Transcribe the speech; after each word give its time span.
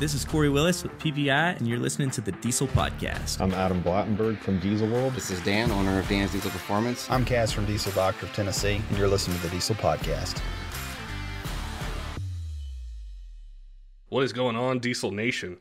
This 0.00 0.12
is 0.12 0.24
Corey 0.24 0.48
Willis 0.48 0.82
with 0.82 0.90
PPEI, 0.98 1.56
and 1.56 1.68
you're 1.68 1.78
listening 1.78 2.10
to 2.10 2.20
the 2.20 2.32
Diesel 2.32 2.66
Podcast. 2.66 3.40
I'm 3.40 3.54
Adam 3.54 3.80
Blattenberg 3.80 4.38
from 4.40 4.58
Diesel 4.58 4.88
World. 4.88 5.14
This 5.14 5.30
is 5.30 5.40
Dan, 5.42 5.70
owner 5.70 6.00
of 6.00 6.08
Dan's 6.08 6.32
Diesel 6.32 6.50
Performance. 6.50 7.08
I'm 7.08 7.24
Kaz 7.24 7.52
from 7.52 7.64
Diesel 7.64 7.92
Doctor 7.92 8.26
of 8.26 8.32
Tennessee, 8.32 8.82
and 8.88 8.98
you're 8.98 9.06
listening 9.06 9.36
to 9.36 9.44
the 9.44 9.50
Diesel 9.50 9.76
Podcast. 9.76 10.40
What 14.08 14.24
is 14.24 14.32
going 14.32 14.56
on, 14.56 14.80
Diesel 14.80 15.12
Nation? 15.12 15.58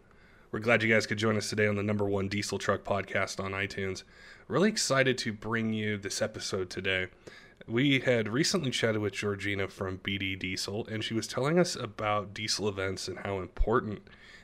We're 0.52 0.62
glad 0.62 0.82
you 0.82 0.92
guys 0.92 1.06
could 1.06 1.20
join 1.20 1.38
us 1.38 1.50
today 1.50 1.68
on 1.68 1.76
the 1.76 1.84
number 1.84 2.06
one 2.06 2.28
diesel 2.28 2.58
truck 2.58 2.84
podcast 2.84 3.40
on 3.40 3.52
iTunes. 3.52 4.02
Really 4.48 4.70
excited 4.70 5.16
to 5.20 5.32
bring 5.32 5.74
you 5.74 6.00
this 6.00 6.24
episode 6.24 6.72
today. 6.72 7.08
We 7.68 8.00
had 8.00 8.28
recently 8.28 8.72
chatted 8.72 9.00
with 9.00 9.14
Georgina 9.14 9.68
from 9.68 10.00
BD 10.00 10.38
Diesel, 10.38 10.88
and 10.88 11.04
she 11.04 11.14
was 11.14 11.28
telling 11.28 11.60
us 11.60 11.76
about 11.76 12.34
diesel 12.34 12.68
events 12.68 13.08
and 13.08 13.20
how 13.20 13.38
important 13.40 14.02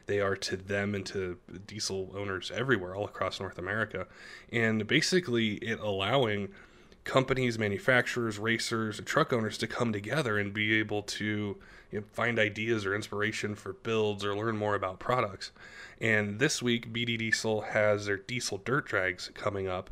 they 0.10 0.20
are 0.20 0.36
to 0.36 0.58
them 0.58 0.96
and 0.96 1.06
to 1.06 1.38
diesel 1.68 2.12
owners 2.16 2.52
everywhere, 2.54 2.96
all 2.96 3.06
across 3.06 3.40
North 3.40 3.58
America. 3.58 4.08
And 4.52 4.86
basically, 4.88 5.54
it 5.56 5.80
allowing 5.80 6.50
companies, 7.04 7.58
manufacturers, 7.58 8.38
racers, 8.38 9.00
truck 9.06 9.32
owners 9.32 9.58
to 9.60 9.68
come 9.68 9.94
together 9.94 10.38
and 10.38 10.54
be 10.54 10.78
able 10.80 11.04
to 11.04 11.58
you 11.92 12.00
know, 12.00 12.04
find 12.12 12.38
ideas 12.40 12.86
or 12.86 12.94
inspiration 12.94 13.56
for 13.56 13.74
builds 13.74 14.26
or 14.26 14.36
learn 14.36 14.58
more 14.58 14.76
about 14.76 15.00
products. 15.00 15.52
And 16.02 16.40
this 16.40 16.62
week, 16.62 16.92
BD 16.92 17.18
Diesel 17.18 17.62
has 17.62 18.06
their 18.06 18.18
diesel 18.18 18.58
dirt 18.58 18.86
drags 18.86 19.32
coming 19.34 19.68
up. 19.68 19.90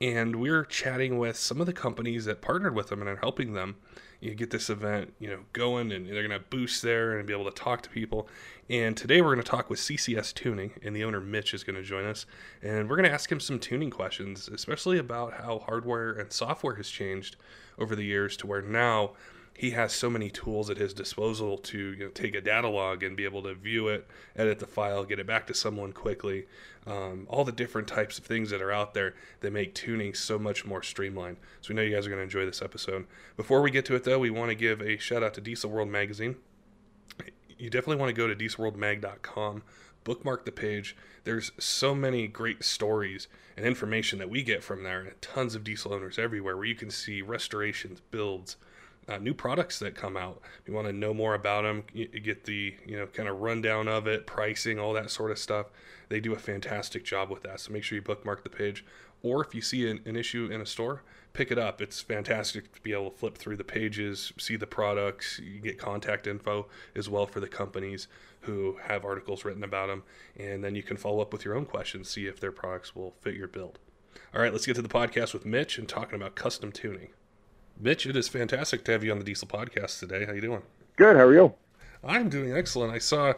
And 0.00 0.36
we're 0.36 0.64
chatting 0.64 1.18
with 1.18 1.36
some 1.36 1.60
of 1.60 1.66
the 1.66 1.72
companies 1.72 2.24
that 2.24 2.40
partnered 2.40 2.74
with 2.74 2.88
them 2.88 3.00
and 3.00 3.08
are 3.08 3.16
helping 3.16 3.52
them 3.52 3.76
you 4.20 4.34
get 4.34 4.50
this 4.50 4.68
event, 4.68 5.14
you 5.18 5.28
know, 5.28 5.40
going 5.52 5.92
and 5.92 6.06
they're 6.06 6.26
going 6.26 6.38
to 6.38 6.46
booths 6.50 6.80
there 6.80 7.18
and 7.18 7.26
be 7.26 7.32
able 7.32 7.50
to 7.50 7.50
talk 7.50 7.82
to 7.82 7.90
people. 7.90 8.28
And 8.68 8.96
today 8.96 9.20
we're 9.20 9.34
going 9.34 9.44
to 9.44 9.50
talk 9.50 9.70
with 9.70 9.78
CCS 9.78 10.34
Tuning, 10.34 10.72
and 10.82 10.94
the 10.94 11.04
owner 11.04 11.20
Mitch 11.20 11.54
is 11.54 11.64
going 11.64 11.76
to 11.76 11.82
join 11.82 12.04
us. 12.04 12.26
And 12.62 12.88
we're 12.88 12.96
going 12.96 13.08
to 13.08 13.12
ask 13.12 13.32
him 13.32 13.40
some 13.40 13.58
tuning 13.58 13.90
questions, 13.90 14.48
especially 14.48 14.98
about 14.98 15.32
how 15.32 15.60
hardware 15.60 16.12
and 16.12 16.32
software 16.32 16.74
has 16.76 16.88
changed 16.88 17.36
over 17.78 17.96
the 17.96 18.04
years 18.04 18.36
to 18.38 18.46
where 18.46 18.62
now 18.62 19.12
he 19.56 19.70
has 19.70 19.92
so 19.92 20.08
many 20.08 20.30
tools 20.30 20.70
at 20.70 20.78
his 20.78 20.94
disposal 20.94 21.58
to 21.58 21.78
you 21.78 22.04
know, 22.04 22.10
take 22.10 22.34
a 22.34 22.40
data 22.40 22.68
log 22.68 23.02
and 23.02 23.16
be 23.16 23.24
able 23.24 23.42
to 23.42 23.54
view 23.54 23.88
it, 23.88 24.06
edit 24.34 24.58
the 24.58 24.66
file, 24.66 25.04
get 25.04 25.18
it 25.18 25.26
back 25.26 25.46
to 25.46 25.54
someone 25.54 25.92
quickly. 25.92 26.46
Um, 26.86 27.26
all 27.28 27.44
the 27.44 27.52
different 27.52 27.88
types 27.88 28.18
of 28.18 28.24
things 28.24 28.50
that 28.50 28.62
are 28.62 28.72
out 28.72 28.94
there 28.94 29.14
that 29.40 29.52
make 29.52 29.74
tuning 29.74 30.14
so 30.14 30.38
much 30.38 30.64
more 30.64 30.82
streamlined. 30.82 31.36
So 31.60 31.68
we 31.68 31.74
know 31.74 31.82
you 31.82 31.94
guys 31.94 32.06
are 32.06 32.10
going 32.10 32.20
to 32.20 32.24
enjoy 32.24 32.46
this 32.46 32.62
episode. 32.62 33.06
Before 33.36 33.60
we 33.60 33.70
get 33.70 33.84
to 33.86 33.94
it, 33.94 34.04
though, 34.04 34.18
we 34.18 34.30
want 34.30 34.48
to 34.48 34.54
give 34.54 34.80
a 34.80 34.96
shout 34.96 35.22
out 35.22 35.34
to 35.34 35.42
Diesel 35.42 35.70
World 35.70 35.88
Magazine 35.88 36.36
you 37.60 37.68
definitely 37.68 37.96
want 37.96 38.08
to 38.08 38.14
go 38.14 38.26
to 38.26 38.34
dieselworldmag.com, 38.34 39.62
bookmark 40.02 40.44
the 40.46 40.52
page. 40.52 40.96
There's 41.24 41.52
so 41.58 41.94
many 41.94 42.26
great 42.26 42.64
stories 42.64 43.28
and 43.56 43.66
information 43.66 44.18
that 44.18 44.30
we 44.30 44.42
get 44.42 44.64
from 44.64 44.82
there, 44.82 45.00
and 45.00 45.20
tons 45.20 45.54
of 45.54 45.62
diesel 45.62 45.92
owners 45.92 46.18
everywhere 46.18 46.56
where 46.56 46.64
you 46.64 46.74
can 46.74 46.90
see 46.90 47.20
restorations, 47.20 48.00
builds, 48.10 48.56
uh, 49.08 49.18
new 49.18 49.34
products 49.34 49.78
that 49.80 49.94
come 49.94 50.16
out. 50.16 50.40
You 50.66 50.72
want 50.72 50.86
to 50.86 50.92
know 50.92 51.12
more 51.12 51.34
about 51.34 51.62
them, 51.62 51.84
you 51.92 52.06
get 52.06 52.44
the 52.44 52.74
you 52.86 52.96
know 52.96 53.06
kind 53.06 53.28
of 53.28 53.40
rundown 53.40 53.88
of 53.88 54.06
it, 54.06 54.26
pricing, 54.26 54.78
all 54.78 54.92
that 54.94 55.10
sort 55.10 55.30
of 55.30 55.38
stuff. 55.38 55.66
They 56.08 56.20
do 56.20 56.32
a 56.32 56.38
fantastic 56.38 57.04
job 57.04 57.30
with 57.30 57.42
that. 57.42 57.60
So 57.60 57.72
make 57.72 57.82
sure 57.82 57.96
you 57.96 58.02
bookmark 58.02 58.42
the 58.42 58.50
page. 58.50 58.84
Or 59.22 59.44
if 59.44 59.54
you 59.54 59.60
see 59.60 59.88
an, 59.88 60.00
an 60.06 60.16
issue 60.16 60.48
in 60.50 60.60
a 60.60 60.66
store, 60.66 61.02
pick 61.32 61.50
it 61.50 61.58
up. 61.58 61.82
It's 61.82 62.00
fantastic 62.00 62.72
to 62.72 62.80
be 62.80 62.92
able 62.92 63.10
to 63.10 63.16
flip 63.16 63.36
through 63.36 63.56
the 63.56 63.64
pages, 63.64 64.32
see 64.38 64.56
the 64.56 64.66
products, 64.66 65.38
you 65.38 65.60
get 65.60 65.78
contact 65.78 66.26
info 66.26 66.66
as 66.96 67.08
well 67.08 67.26
for 67.26 67.40
the 67.40 67.48
companies 67.48 68.08
who 68.42 68.78
have 68.82 69.04
articles 69.04 69.44
written 69.44 69.62
about 69.62 69.88
them, 69.88 70.02
and 70.36 70.64
then 70.64 70.74
you 70.74 70.82
can 70.82 70.96
follow 70.96 71.20
up 71.20 71.32
with 71.32 71.44
your 71.44 71.54
own 71.54 71.66
questions, 71.66 72.08
see 72.08 72.26
if 72.26 72.40
their 72.40 72.52
products 72.52 72.96
will 72.96 73.14
fit 73.20 73.34
your 73.34 73.48
build. 73.48 73.78
All 74.34 74.40
right, 74.40 74.52
let's 74.52 74.66
get 74.66 74.76
to 74.76 74.82
the 74.82 74.88
podcast 74.88 75.34
with 75.34 75.44
Mitch 75.44 75.76
and 75.76 75.88
talking 75.88 76.14
about 76.14 76.34
custom 76.34 76.72
tuning. 76.72 77.10
Mitch, 77.82 78.04
it 78.04 78.14
is 78.14 78.28
fantastic 78.28 78.84
to 78.84 78.92
have 78.92 79.02
you 79.02 79.10
on 79.10 79.18
the 79.18 79.24
Diesel 79.24 79.48
Podcast 79.48 80.00
today. 80.00 80.26
How 80.26 80.32
you 80.32 80.42
doing? 80.42 80.60
Good. 80.96 81.16
How 81.16 81.22
are 81.22 81.32
you? 81.32 81.54
I'm 82.04 82.28
doing 82.28 82.52
excellent. 82.52 82.92
I 82.92 82.98
saw 82.98 83.32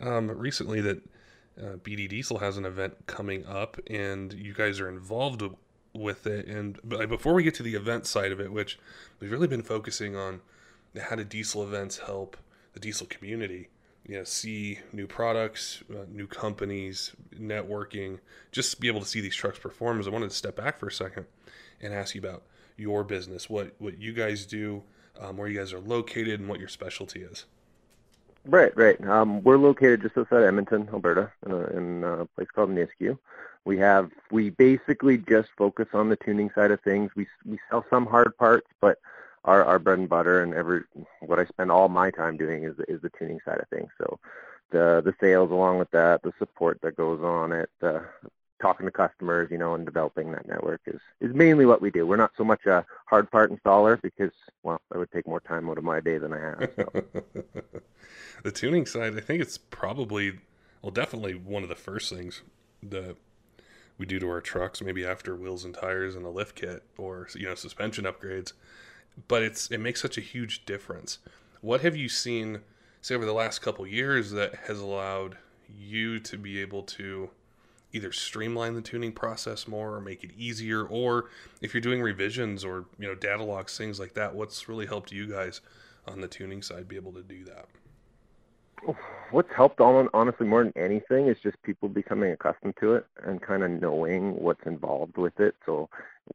um, 0.00 0.30
recently 0.30 0.80
that 0.80 1.02
uh, 1.60 1.76
BD 1.82 2.08
Diesel 2.08 2.38
has 2.38 2.56
an 2.56 2.64
event 2.64 2.94
coming 3.06 3.44
up, 3.44 3.78
and 3.88 4.32
you 4.32 4.54
guys 4.54 4.80
are 4.80 4.88
involved 4.88 5.42
with 5.92 6.26
it. 6.26 6.46
And 6.46 6.78
but 6.82 7.10
before 7.10 7.34
we 7.34 7.42
get 7.42 7.54
to 7.56 7.62
the 7.62 7.74
event 7.74 8.06
side 8.06 8.32
of 8.32 8.40
it, 8.40 8.50
which 8.50 8.78
we've 9.20 9.30
really 9.30 9.48
been 9.48 9.62
focusing 9.62 10.16
on, 10.16 10.40
how 10.98 11.16
do 11.16 11.24
diesel 11.24 11.62
events 11.62 11.98
help 11.98 12.38
the 12.72 12.80
diesel 12.80 13.06
community? 13.06 13.68
You 14.06 14.16
know, 14.16 14.24
see 14.24 14.78
new 14.94 15.06
products, 15.06 15.82
uh, 15.90 16.06
new 16.10 16.26
companies, 16.26 17.12
networking, 17.38 18.20
just 18.50 18.80
be 18.80 18.88
able 18.88 19.00
to 19.00 19.06
see 19.06 19.20
these 19.20 19.36
trucks 19.36 19.58
perform. 19.58 20.00
As 20.00 20.08
I 20.08 20.10
wanted 20.10 20.30
to 20.30 20.36
step 20.36 20.56
back 20.56 20.78
for 20.78 20.86
a 20.86 20.92
second 20.92 21.26
and 21.82 21.92
ask 21.92 22.14
you 22.14 22.22
about 22.22 22.44
your 22.76 23.04
business, 23.04 23.48
what 23.48 23.74
what 23.78 23.98
you 23.98 24.12
guys 24.12 24.46
do, 24.46 24.82
um, 25.20 25.36
where 25.36 25.48
you 25.48 25.58
guys 25.58 25.72
are 25.72 25.80
located, 25.80 26.40
and 26.40 26.48
what 26.48 26.60
your 26.60 26.68
specialty 26.68 27.22
is. 27.22 27.46
Right, 28.46 28.76
right. 28.76 29.02
Um, 29.06 29.42
we're 29.42 29.56
located 29.56 30.02
just 30.02 30.18
outside 30.18 30.42
Edmonton, 30.42 30.88
Alberta, 30.92 31.32
in 31.46 31.52
a, 31.52 31.66
in 31.68 32.04
a 32.04 32.26
place 32.26 32.48
called 32.54 32.70
Nisku. 32.70 33.18
We 33.64 33.78
have 33.78 34.10
we 34.30 34.50
basically 34.50 35.16
just 35.16 35.48
focus 35.56 35.88
on 35.94 36.10
the 36.10 36.16
tuning 36.16 36.50
side 36.54 36.70
of 36.70 36.80
things. 36.82 37.10
We 37.16 37.26
we 37.46 37.58
sell 37.70 37.86
some 37.88 38.04
hard 38.04 38.36
parts, 38.36 38.68
but 38.80 38.98
our 39.44 39.64
our 39.64 39.78
bread 39.78 39.98
and 39.98 40.08
butter 40.08 40.42
and 40.42 40.52
every 40.52 40.82
what 41.20 41.38
I 41.38 41.46
spend 41.46 41.70
all 41.70 41.88
my 41.88 42.10
time 42.10 42.36
doing 42.36 42.64
is 42.64 42.74
is 42.88 43.00
the 43.00 43.10
tuning 43.18 43.40
side 43.44 43.60
of 43.60 43.68
things. 43.68 43.88
So 43.96 44.18
the 44.70 45.00
the 45.02 45.14
sales 45.18 45.50
along 45.50 45.78
with 45.78 45.90
that, 45.92 46.22
the 46.22 46.32
support 46.38 46.80
that 46.82 46.96
goes 46.96 47.22
on 47.22 47.52
it, 47.52 47.70
uh, 47.82 48.00
talking 48.64 48.86
to 48.86 48.92
customers, 48.92 49.50
you 49.50 49.58
know, 49.58 49.74
and 49.74 49.84
developing 49.84 50.32
that 50.32 50.48
network 50.48 50.80
is 50.86 50.98
is 51.20 51.34
mainly 51.34 51.66
what 51.66 51.82
we 51.82 51.90
do. 51.90 52.06
We're 52.06 52.16
not 52.16 52.32
so 52.34 52.44
much 52.44 52.64
a 52.64 52.84
hard 53.04 53.30
part 53.30 53.52
installer 53.52 54.00
because 54.00 54.30
well, 54.62 54.80
that 54.90 54.98
would 54.98 55.12
take 55.12 55.26
more 55.26 55.40
time 55.40 55.68
out 55.68 55.76
of 55.76 55.84
my 55.84 56.00
day 56.00 56.16
than 56.16 56.32
I 56.32 56.40
have. 56.40 56.70
So. 56.74 57.04
the 58.42 58.50
tuning 58.50 58.86
side, 58.86 59.18
I 59.18 59.20
think 59.20 59.42
it's 59.42 59.58
probably 59.58 60.38
well, 60.80 60.90
definitely 60.90 61.34
one 61.34 61.62
of 61.62 61.68
the 61.68 61.74
first 61.74 62.10
things 62.10 62.40
that 62.82 63.16
we 63.98 64.06
do 64.06 64.18
to 64.18 64.28
our 64.30 64.40
trucks, 64.40 64.80
maybe 64.80 65.04
after 65.04 65.36
wheels 65.36 65.64
and 65.66 65.74
tires 65.74 66.16
and 66.16 66.24
a 66.24 66.30
lift 66.30 66.56
kit 66.56 66.84
or 66.96 67.28
you 67.34 67.44
know 67.44 67.54
suspension 67.54 68.04
upgrades. 68.04 68.54
But 69.28 69.42
it's 69.42 69.70
it 69.70 69.78
makes 69.78 70.00
such 70.00 70.16
a 70.16 70.22
huge 70.22 70.64
difference. 70.64 71.18
What 71.60 71.82
have 71.82 71.96
you 71.96 72.08
seen, 72.08 72.60
say 73.02 73.14
over 73.14 73.26
the 73.26 73.34
last 73.34 73.60
couple 73.60 73.86
years, 73.86 74.30
that 74.30 74.54
has 74.68 74.80
allowed 74.80 75.36
you 75.68 76.18
to 76.20 76.38
be 76.38 76.60
able 76.60 76.82
to 76.82 77.28
either 77.94 78.12
streamline 78.12 78.74
the 78.74 78.82
tuning 78.82 79.12
process 79.12 79.68
more 79.68 79.94
or 79.94 80.00
make 80.00 80.24
it 80.24 80.32
easier, 80.36 80.84
or 80.84 81.30
if 81.62 81.72
you're 81.72 81.80
doing 81.80 82.02
revisions 82.02 82.64
or 82.64 82.86
you 82.98 83.06
know 83.06 83.14
data 83.14 83.42
logs, 83.42 83.78
things 83.78 84.00
like 84.00 84.14
that, 84.14 84.34
what's 84.34 84.68
really 84.68 84.86
helped 84.86 85.12
you 85.12 85.26
guys 85.26 85.60
on 86.06 86.20
the 86.20 86.28
tuning 86.28 86.60
side 86.60 86.88
be 86.88 86.96
able 86.96 87.12
to 87.12 87.22
do 87.22 87.44
that? 87.44 87.66
what's 89.30 89.52
helped 89.54 89.80
on, 89.80 90.08
honestly 90.14 90.46
more 90.46 90.62
than 90.62 90.72
anything 90.76 91.26
is 91.26 91.36
just 91.42 91.60
people 91.62 91.88
becoming 91.88 92.32
accustomed 92.32 92.74
to 92.80 92.94
it 92.94 93.06
and 93.24 93.40
kind 93.40 93.62
of 93.62 93.70
knowing 93.70 94.34
what's 94.36 94.66
involved 94.66 95.16
with 95.16 95.38
it. 95.40 95.54
So 95.64 95.88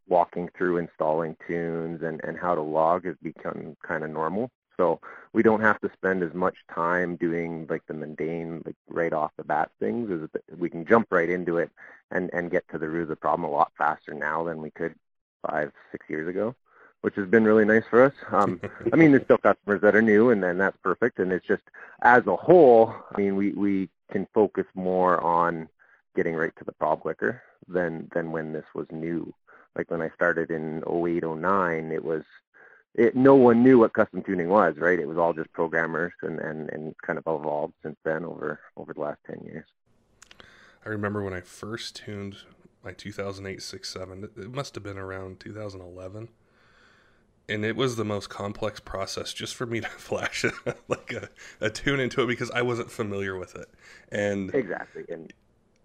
walking 0.07 0.50
through 0.57 0.78
installing 0.78 1.36
tunes 1.48 2.01
and, 2.01 2.22
and 2.24 2.38
how 2.38 2.56
to 2.56 2.62
log 2.62 3.06
has 3.06 3.16
become 3.22 3.75
kind 3.86 4.04
of 4.04 4.10
normal. 4.10 4.51
So 4.80 5.02
we 5.34 5.44
don't 5.44 5.60
have 5.60 5.80
to 5.81 5.92
spend 5.94 6.24
as 6.24 6.34
much 6.34 6.56
time 6.74 7.18
doing 7.18 7.68
like 7.70 7.86
the 7.88 7.94
mundane, 7.94 8.64
like 8.66 8.78
right 8.88 9.12
off 9.12 9.31
the 9.36 9.44
bat 9.44 9.70
things. 9.78 10.10
Is 10.10 10.30
we 10.58 10.70
can 10.70 10.86
jump 10.86 11.08
right 11.12 11.30
into 11.30 11.58
it 11.58 11.70
and 12.12 12.30
and 12.31 12.50
get 12.50 12.64
to 12.70 12.78
the 12.78 12.88
root 12.88 13.04
of 13.04 13.10
the 13.10 13.16
problem 13.18 13.50
a 13.50 13.52
lot 13.52 13.74
faster 13.78 14.14
now 14.14 14.46
than 14.46 14.62
we 14.62 14.72
could 14.72 14.96
five, 15.46 15.74
six 15.92 16.06
years 16.10 16.28
ago 16.30 16.56
which 17.02 17.16
has 17.16 17.28
been 17.28 17.46
really 17.46 17.64
nice 17.64 17.84
for 17.90 18.04
us. 18.04 18.14
Um, 18.31 18.60
I 18.92 18.96
mean, 18.98 19.12
there's 19.12 19.24
still 19.24 19.38
customers 19.38 19.81
that 19.81 19.96
are 19.96 20.02
new, 20.02 20.31
and 20.31 20.44
then 20.44 20.58
that's 20.58 20.78
perfect. 20.84 21.20
And 21.20 21.32
it's 21.32 21.48
just 21.48 21.64
as 22.02 22.28
a 22.28 22.36
whole, 22.36 22.94
I 23.14 23.18
mean, 23.18 23.36
we 23.38 23.52
we 23.54 23.90
can 24.12 24.28
focus 24.34 24.66
more 24.75 25.20
on 25.22 25.70
getting 26.16 26.36
right 26.36 26.54
to 26.58 26.66
the 26.66 26.74
problem 26.74 27.00
quicker 27.00 27.42
than 27.68 28.10
than 28.14 28.32
when 28.32 28.52
this 28.52 28.66
was 28.75 28.88
new. 28.92 29.34
Like 29.75 29.90
when 29.92 30.02
I 30.02 30.10
started 30.10 30.52
in 30.52 30.84
08, 30.86 31.24
09, 31.24 31.92
it 31.92 32.04
was 32.04 32.24
it 32.95 33.15
no 33.15 33.36
one 33.36 33.63
knew 33.63 33.80
what 33.80 33.94
custom 33.94 34.21
tuning 34.24 34.50
was, 34.50 34.77
right? 34.77 35.00
It 35.00 35.07
was 35.07 35.18
all 35.18 35.33
just 35.33 35.51
programmers, 35.53 36.13
and 36.21 36.39
and 36.39 36.69
and 36.69 36.95
kind 37.00 37.19
of 37.19 37.24
evolved 37.24 37.74
since 37.83 37.97
then 38.03 38.25
over 38.25 38.59
over 38.77 38.94
the 38.94 39.01
last 39.01 39.19
10 39.27 39.41
years. 39.45 39.65
I 40.86 40.89
remember 40.89 41.24
when 41.24 41.33
I 41.33 41.41
first 41.41 41.95
tuned 41.95 42.38
my 42.83 42.94
2008 42.94 43.62
67. 43.62 44.30
It 44.38 44.53
must 44.53 44.75
have 44.75 44.83
been 44.83 44.97
around 44.97 45.39
2011. 45.39 46.30
And 47.47 47.65
it 47.65 47.75
was 47.75 47.95
the 47.95 48.06
most 48.06 48.30
complex 48.30 48.80
process 48.80 49.33
just 49.33 49.56
for 49.56 49.65
me 49.65 49.81
to 49.81 49.88
flash 49.97 50.45
like 50.88 51.12
a, 51.12 51.30
a 51.59 51.69
tune 51.69 52.00
into 52.00 52.21
it 52.21 52.27
because 52.27 52.51
I 52.51 52.62
wasn't 52.62 52.91
familiar 52.91 53.38
with 53.38 53.56
it. 53.56 53.69
And 54.12 54.53
exactly. 54.53 55.03
And 55.09 55.33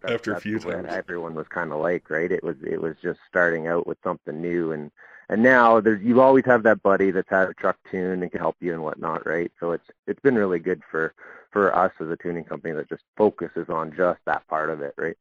after 0.06 0.34
a 0.34 0.40
few 0.40 0.58
times, 0.58 0.88
everyone 0.90 1.34
was 1.34 1.48
kind 1.48 1.72
of 1.72 1.80
like, 1.80 2.10
right? 2.10 2.30
It 2.30 2.44
was 2.44 2.56
it 2.62 2.80
was 2.80 2.96
just 3.02 3.18
starting 3.28 3.66
out 3.66 3.86
with 3.86 3.98
something 4.04 4.40
new, 4.40 4.72
and 4.72 4.90
and 5.28 5.42
now 5.42 5.78
you 5.78 6.20
always 6.20 6.44
have 6.44 6.62
that 6.64 6.82
buddy 6.82 7.10
that's 7.10 7.30
had 7.30 7.48
a 7.48 7.54
truck 7.54 7.78
tune 7.90 8.22
and 8.22 8.30
can 8.30 8.40
help 8.40 8.56
you 8.60 8.72
and 8.72 8.82
whatnot, 8.82 9.26
right? 9.26 9.50
So 9.60 9.72
it's 9.72 9.88
it's 10.06 10.20
been 10.20 10.34
really 10.34 10.58
good 10.58 10.82
for 10.90 11.14
for 11.50 11.74
us 11.74 11.92
as 12.00 12.08
a 12.08 12.16
tuning 12.16 12.44
company 12.44 12.74
that 12.74 12.88
just 12.88 13.04
focuses 13.16 13.68
on 13.68 13.94
just 13.96 14.20
that 14.26 14.46
part 14.48 14.70
of 14.70 14.82
it, 14.82 14.94
right? 14.96 15.16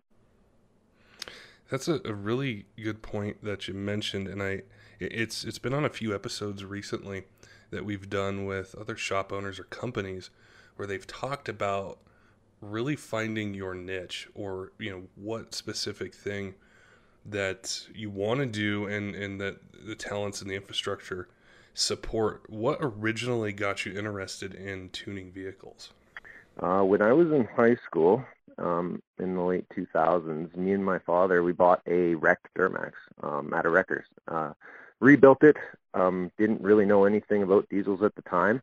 That's 1.70 1.88
a, 1.88 2.02
a 2.06 2.14
really 2.14 2.66
good 2.82 3.02
point 3.02 3.44
that 3.44 3.68
you 3.68 3.74
mentioned, 3.74 4.28
and 4.28 4.44
I 4.44 4.64
it's 5.00 5.44
it's 5.44 5.60
been 5.60 5.74
on 5.74 5.86
a 5.86 5.90
few 5.90 6.14
episodes 6.14 6.64
recently 6.64 7.24
that 7.72 7.86
we've 7.86 8.10
done 8.10 8.46
with 8.46 8.76
other 8.76 8.96
shop 8.96 9.34
owners 9.34 9.60
or 9.60 9.64
companies 9.64 10.30
where 10.76 10.88
they've 10.88 11.08
talked 11.08 11.50
about 11.50 12.00
really 12.62 12.96
finding 12.96 13.54
your 13.54 13.74
niche 13.74 14.28
or 14.34 14.72
you 14.80 14.90
know 14.90 15.04
what 15.16 15.54
specific 15.54 16.14
thing 16.14 16.56
that 17.26 17.88
you 17.94 18.10
want 18.10 18.40
to 18.40 18.46
do 18.46 18.86
and 18.86 19.16
and 19.16 19.40
that 19.40 19.58
the 19.86 19.96
talents 19.96 20.42
and 20.42 20.50
the 20.50 20.56
infrastructure 20.56 21.28
support 21.74 22.44
what 22.50 22.78
originally 22.82 23.52
got 23.52 23.86
you 23.86 23.98
interested 23.98 24.54
in 24.54 24.90
tuning 24.90 25.32
vehicles 25.32 25.92
uh, 26.60 26.82
when 26.82 27.02
i 27.02 27.12
was 27.12 27.32
in 27.32 27.46
high 27.56 27.76
school 27.76 28.24
um, 28.58 29.02
in 29.20 29.36
the 29.36 29.42
late 29.42 29.66
2000s, 29.70 30.56
me 30.56 30.74
and 30.74 30.86
my 30.86 31.00
father, 31.00 31.44
we 31.44 31.54
bought 31.54 31.82
a 31.88 32.16
wrecked 32.16 32.50
Duramax 32.56 32.94
um, 33.22 33.54
at 33.54 33.66
a 33.66 33.70
wreckers. 33.70 34.06
Uh, 34.28 34.54
rebuilt 35.00 35.44
it. 35.44 35.58
Um, 35.94 36.32
didn't 36.38 36.62
really 36.62 36.86
know 36.86 37.06
anything 37.06 37.44
about 37.44 37.70
diesels 37.70 38.02
at 38.02 38.16
the 38.16 38.22
time. 38.24 38.62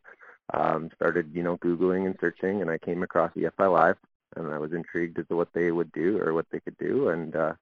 Um, 0.52 0.90
started, 0.96 1.30
you 1.32 1.42
know, 1.42 1.58
Googling 1.58 2.06
and 2.06 2.16
searching, 2.20 2.60
and 2.60 2.70
I 2.70 2.78
came 2.78 3.02
across 3.02 3.30
EFI 3.32 3.72
Live, 3.72 3.96
and 4.36 4.50
I 4.50 4.58
was 4.58 4.72
intrigued 4.72 5.18
as 5.18 5.26
to 5.28 5.36
what 5.36 5.52
they 5.52 5.70
would 5.70 5.92
do 5.92 6.18
or 6.18 6.34
what 6.34 6.46
they 6.50 6.60
could 6.60 6.76
do, 6.78 7.08
and 7.08 7.36
uh, 7.36 7.52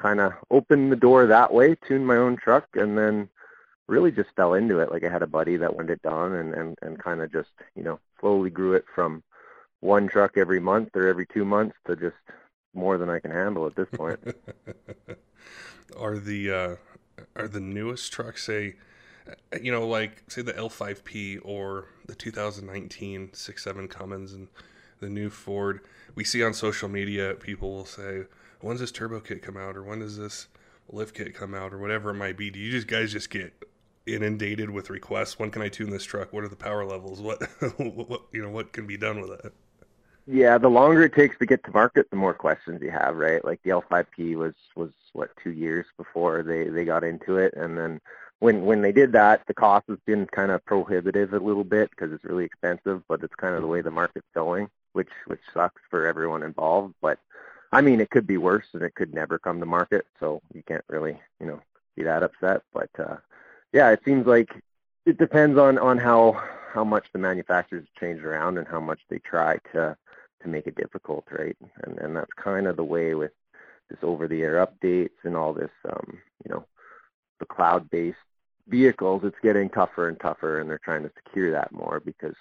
kind 0.00 0.20
of 0.20 0.32
opened 0.50 0.90
the 0.90 0.96
door 0.96 1.26
that 1.26 1.52
way, 1.52 1.76
tuned 1.86 2.06
my 2.06 2.16
own 2.16 2.36
truck, 2.36 2.68
and 2.74 2.96
then 2.96 3.28
really 3.86 4.10
just 4.10 4.30
fell 4.36 4.54
into 4.54 4.78
it. 4.78 4.90
Like 4.90 5.04
I 5.04 5.10
had 5.10 5.22
a 5.22 5.26
buddy 5.26 5.56
that 5.56 5.76
wanted 5.76 5.92
it 5.94 6.02
done, 6.02 6.32
and 6.34 6.54
and 6.54 6.78
and 6.82 6.98
kind 6.98 7.20
of 7.20 7.32
just, 7.32 7.50
you 7.74 7.82
know, 7.82 7.98
slowly 8.20 8.50
grew 8.50 8.74
it 8.74 8.84
from 8.94 9.22
one 9.80 10.08
truck 10.08 10.36
every 10.36 10.60
month 10.60 10.90
or 10.94 11.06
every 11.06 11.26
two 11.26 11.44
months 11.44 11.76
to 11.86 11.96
just 11.96 12.16
more 12.74 12.98
than 12.98 13.10
I 13.10 13.18
can 13.18 13.30
handle 13.30 13.66
at 13.66 13.76
this 13.76 13.88
point. 13.92 14.20
are 15.98 16.18
the 16.18 16.50
uh, 16.50 16.76
are 17.36 17.48
the 17.48 17.60
newest 17.60 18.12
trucks 18.12 18.44
say 18.44 18.76
you 19.60 19.70
know 19.70 19.86
like 19.86 20.24
say 20.28 20.42
the 20.42 20.52
L5P 20.52 21.40
or 21.44 21.86
the 22.06 22.14
2019 22.14 23.30
67 23.32 23.88
Cummins 23.88 24.32
and 24.32 24.48
the 25.00 25.08
new 25.08 25.30
Ford 25.30 25.80
we 26.14 26.24
see 26.24 26.42
on 26.42 26.54
social 26.54 26.88
media 26.88 27.34
people 27.34 27.72
will 27.72 27.84
say 27.84 28.24
when's 28.60 28.80
this 28.80 28.92
turbo 28.92 29.20
kit 29.20 29.42
come 29.42 29.56
out 29.56 29.76
or 29.76 29.82
when 29.82 30.00
does 30.00 30.16
this 30.16 30.48
lift 30.88 31.14
kit 31.14 31.34
come 31.34 31.54
out 31.54 31.72
or 31.72 31.78
whatever 31.78 32.10
it 32.10 32.14
might 32.14 32.36
be 32.36 32.50
do 32.50 32.58
you 32.58 32.70
just 32.70 32.86
guys 32.86 33.12
just 33.12 33.30
get 33.30 33.52
inundated 34.06 34.70
with 34.70 34.90
requests 34.90 35.38
when 35.38 35.50
can 35.50 35.62
I 35.62 35.68
tune 35.68 35.90
this 35.90 36.04
truck 36.04 36.32
what 36.32 36.42
are 36.42 36.48
the 36.48 36.56
power 36.56 36.84
levels 36.84 37.20
what, 37.20 37.42
what 37.78 38.22
you 38.32 38.42
know 38.42 38.50
what 38.50 38.72
can 38.72 38.86
be 38.86 38.96
done 38.96 39.20
with 39.20 39.44
it 39.44 39.54
yeah, 40.26 40.58
the 40.58 40.68
longer 40.68 41.02
it 41.02 41.14
takes 41.14 41.36
to 41.38 41.46
get 41.46 41.64
to 41.64 41.72
market, 41.72 42.08
the 42.10 42.16
more 42.16 42.34
questions 42.34 42.80
you 42.82 42.92
have, 42.92 43.16
right? 43.16 43.44
Like 43.44 43.60
the 43.64 43.70
L5P 43.70 44.36
was 44.36 44.54
was 44.76 44.90
what 45.12 45.30
two 45.42 45.50
years 45.50 45.86
before 45.96 46.44
they 46.44 46.68
they 46.68 46.84
got 46.84 47.02
into 47.02 47.36
it, 47.36 47.54
and 47.54 47.76
then 47.76 48.00
when 48.38 48.64
when 48.64 48.80
they 48.82 48.92
did 48.92 49.12
that, 49.12 49.46
the 49.48 49.54
cost 49.54 49.86
has 49.88 49.98
been 50.06 50.26
kind 50.26 50.52
of 50.52 50.64
prohibitive 50.64 51.32
a 51.32 51.38
little 51.38 51.64
bit 51.64 51.90
because 51.90 52.12
it's 52.12 52.24
really 52.24 52.44
expensive, 52.44 53.02
but 53.08 53.24
it's 53.24 53.34
kind 53.34 53.56
of 53.56 53.62
the 53.62 53.66
way 53.66 53.80
the 53.80 53.90
market's 53.90 54.28
going, 54.32 54.68
which 54.92 55.10
which 55.26 55.40
sucks 55.52 55.82
for 55.90 56.06
everyone 56.06 56.44
involved. 56.44 56.94
But 57.00 57.18
I 57.72 57.80
mean, 57.80 58.00
it 58.00 58.10
could 58.10 58.26
be 58.26 58.36
worse, 58.36 58.66
and 58.72 58.82
it 58.82 58.94
could 58.94 59.14
never 59.14 59.38
come 59.38 59.60
to 59.60 59.66
market, 59.66 60.06
so 60.18 60.40
you 60.52 60.62
can't 60.66 60.84
really 60.88 61.18
you 61.40 61.46
know 61.46 61.60
be 61.96 62.02
that 62.02 62.22
upset. 62.22 62.62
But 62.72 62.90
uh, 62.98 63.16
yeah, 63.72 63.90
it 63.90 64.00
seems 64.04 64.26
like 64.26 64.50
it 65.06 65.18
depends 65.18 65.58
on 65.58 65.78
on 65.78 65.98
how 65.98 66.42
how 66.72 66.84
much 66.84 67.06
the 67.12 67.18
manufacturers 67.18 67.86
change 67.98 68.22
around 68.22 68.58
and 68.58 68.66
how 68.66 68.80
much 68.80 69.00
they 69.08 69.18
try 69.18 69.58
to 69.72 69.96
to 70.42 70.48
make 70.48 70.66
it 70.66 70.74
difficult, 70.74 71.24
right? 71.30 71.56
And 71.84 71.98
and 71.98 72.16
that's 72.16 72.32
kind 72.36 72.66
of 72.66 72.76
the 72.76 72.84
way 72.84 73.14
with 73.14 73.32
this 73.88 73.98
over-the-air 74.02 74.64
updates 74.64 75.18
and 75.24 75.36
all 75.36 75.52
this, 75.52 75.70
um, 75.92 76.18
you 76.44 76.50
know, 76.50 76.64
the 77.40 77.46
cloud-based 77.46 78.16
vehicles. 78.68 79.22
It's 79.24 79.36
getting 79.42 79.68
tougher 79.68 80.08
and 80.08 80.18
tougher, 80.20 80.60
and 80.60 80.70
they're 80.70 80.80
trying 80.84 81.02
to 81.02 81.10
secure 81.24 81.50
that 81.50 81.72
more 81.72 82.00
because 82.00 82.36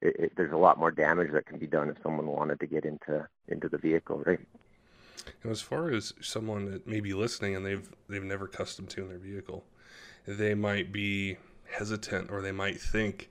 it, 0.00 0.16
it, 0.18 0.32
there's 0.36 0.52
a 0.52 0.56
lot 0.56 0.78
more 0.78 0.90
damage 0.90 1.32
that 1.32 1.46
can 1.46 1.58
be 1.58 1.66
done 1.66 1.90
if 1.90 1.96
someone 2.02 2.26
wanted 2.26 2.60
to 2.60 2.66
get 2.66 2.84
into 2.84 3.26
into 3.48 3.68
the 3.68 3.78
vehicle, 3.78 4.22
right? 4.26 4.40
And 5.42 5.52
as 5.52 5.60
far 5.60 5.90
as 5.90 6.12
someone 6.20 6.70
that 6.70 6.86
may 6.86 7.00
be 7.00 7.14
listening 7.14 7.56
and 7.56 7.64
they've 7.64 7.88
they've 8.08 8.22
never 8.22 8.46
custom 8.46 8.86
tuned 8.86 9.10
their 9.10 9.18
vehicle, 9.18 9.64
they 10.26 10.54
might 10.54 10.92
be 10.92 11.36
hesitant 11.64 12.30
or 12.30 12.42
they 12.42 12.52
might 12.52 12.80
think, 12.80 13.30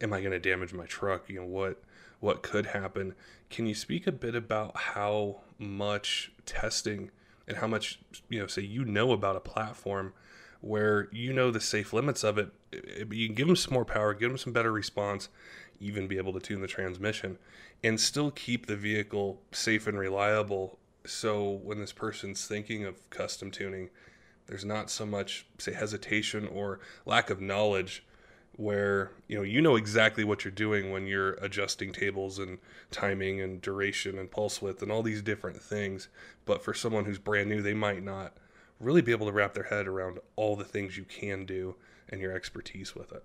"Am 0.00 0.12
I 0.12 0.20
going 0.20 0.32
to 0.32 0.38
damage 0.38 0.72
my 0.72 0.86
truck? 0.86 1.28
You 1.28 1.40
know 1.40 1.46
what?" 1.46 1.82
what 2.24 2.42
could 2.42 2.64
happen. 2.66 3.14
Can 3.50 3.66
you 3.66 3.74
speak 3.74 4.06
a 4.06 4.12
bit 4.12 4.34
about 4.34 4.74
how 4.74 5.42
much 5.58 6.32
testing 6.46 7.10
and 7.46 7.58
how 7.58 7.66
much, 7.66 8.00
you 8.30 8.40
know, 8.40 8.46
say 8.46 8.62
you 8.62 8.82
know 8.84 9.12
about 9.12 9.36
a 9.36 9.40
platform 9.40 10.14
where 10.62 11.08
you 11.12 11.34
know 11.34 11.50
the 11.50 11.60
safe 11.60 11.92
limits 11.92 12.24
of 12.24 12.38
it, 12.38 12.50
eh, 12.72 13.04
you 13.10 13.28
can 13.28 13.34
give 13.34 13.46
them 13.46 13.56
some 13.56 13.74
more 13.74 13.84
power, 13.84 14.14
give 14.14 14.30
them 14.30 14.38
some 14.38 14.54
better 14.54 14.72
response, 14.72 15.28
even 15.78 16.08
be 16.08 16.16
able 16.16 16.32
to 16.32 16.40
tune 16.40 16.62
the 16.62 16.66
transmission 16.66 17.36
and 17.82 18.00
still 18.00 18.30
keep 18.30 18.66
the 18.66 18.76
vehicle 18.76 19.42
safe 19.52 19.86
and 19.86 19.98
reliable. 19.98 20.78
So 21.06 21.50
when 21.50 21.80
this 21.80 21.92
person's 21.92 22.46
thinking 22.46 22.84
of 22.84 23.08
custom 23.10 23.50
tuning, 23.50 23.90
there's 24.46 24.64
not 24.64 24.90
so 24.90 25.04
much, 25.04 25.46
say, 25.58 25.72
hesitation 25.72 26.46
or 26.46 26.80
lack 27.06 27.30
of 27.30 27.40
knowledge 27.40 28.04
where 28.56 29.10
you 29.26 29.36
know 29.36 29.42
you 29.42 29.60
know 29.60 29.74
exactly 29.74 30.22
what 30.22 30.44
you're 30.44 30.52
doing 30.52 30.92
when 30.92 31.08
you're 31.08 31.32
adjusting 31.34 31.92
tables 31.92 32.38
and 32.38 32.58
timing 32.92 33.40
and 33.40 33.60
duration 33.60 34.16
and 34.16 34.30
pulse 34.30 34.62
width 34.62 34.80
and 34.80 34.92
all 34.92 35.02
these 35.02 35.22
different 35.22 35.60
things. 35.60 36.08
But 36.44 36.62
for 36.62 36.72
someone 36.72 37.04
who's 37.04 37.18
brand 37.18 37.48
new 37.48 37.62
they 37.62 37.74
might 37.74 38.04
not 38.04 38.34
really 38.78 39.02
be 39.02 39.12
able 39.12 39.26
to 39.26 39.32
wrap 39.32 39.54
their 39.54 39.64
head 39.64 39.88
around 39.88 40.20
all 40.36 40.56
the 40.56 40.64
things 40.64 40.96
you 40.96 41.04
can 41.04 41.44
do 41.44 41.74
and 42.08 42.20
your 42.20 42.32
expertise 42.32 42.94
with 42.94 43.12
it 43.12 43.24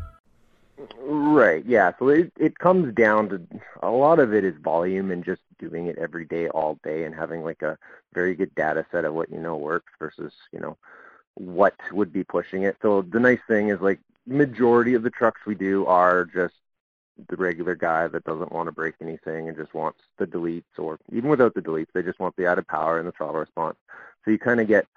Right. 1.13 1.65
Yeah. 1.65 1.91
So 1.99 2.07
it 2.07 2.31
it 2.39 2.57
comes 2.59 2.93
down 2.93 3.29
to 3.29 3.41
a 3.83 3.89
lot 3.91 4.19
of 4.19 4.33
it 4.33 4.45
is 4.45 4.55
volume 4.63 5.11
and 5.11 5.25
just 5.25 5.41
doing 5.59 5.87
it 5.87 5.97
every 5.97 6.23
day, 6.25 6.47
all 6.47 6.79
day, 6.83 7.03
and 7.03 7.13
having 7.13 7.43
like 7.43 7.61
a 7.61 7.77
very 8.13 8.33
good 8.33 8.55
data 8.55 8.85
set 8.91 9.03
of 9.03 9.13
what 9.13 9.29
you 9.29 9.39
know 9.39 9.57
works 9.57 9.91
versus 9.99 10.33
you 10.53 10.59
know 10.61 10.77
what 11.35 11.75
would 11.91 12.13
be 12.13 12.23
pushing 12.23 12.63
it. 12.63 12.77
So 12.81 13.01
the 13.01 13.19
nice 13.19 13.41
thing 13.47 13.69
is 13.69 13.81
like 13.81 13.99
majority 14.25 14.93
of 14.93 15.03
the 15.03 15.09
trucks 15.09 15.41
we 15.45 15.55
do 15.55 15.85
are 15.85 16.25
just 16.25 16.55
the 17.27 17.35
regular 17.35 17.75
guy 17.75 18.07
that 18.07 18.23
doesn't 18.23 18.51
want 18.53 18.67
to 18.67 18.71
break 18.71 18.95
anything 19.01 19.49
and 19.49 19.57
just 19.57 19.73
wants 19.73 19.99
the 20.17 20.25
deletes 20.25 20.63
or 20.77 20.97
even 21.11 21.29
without 21.29 21.53
the 21.55 21.61
deletes, 21.61 21.87
they 21.93 22.03
just 22.03 22.19
want 22.19 22.35
the 22.37 22.45
added 22.45 22.67
power 22.67 22.99
and 22.99 23.07
the 23.07 23.11
throttle 23.11 23.41
response. 23.41 23.77
So 24.23 24.31
you 24.31 24.39
kind 24.39 24.61
of 24.61 24.67
get 24.67 24.87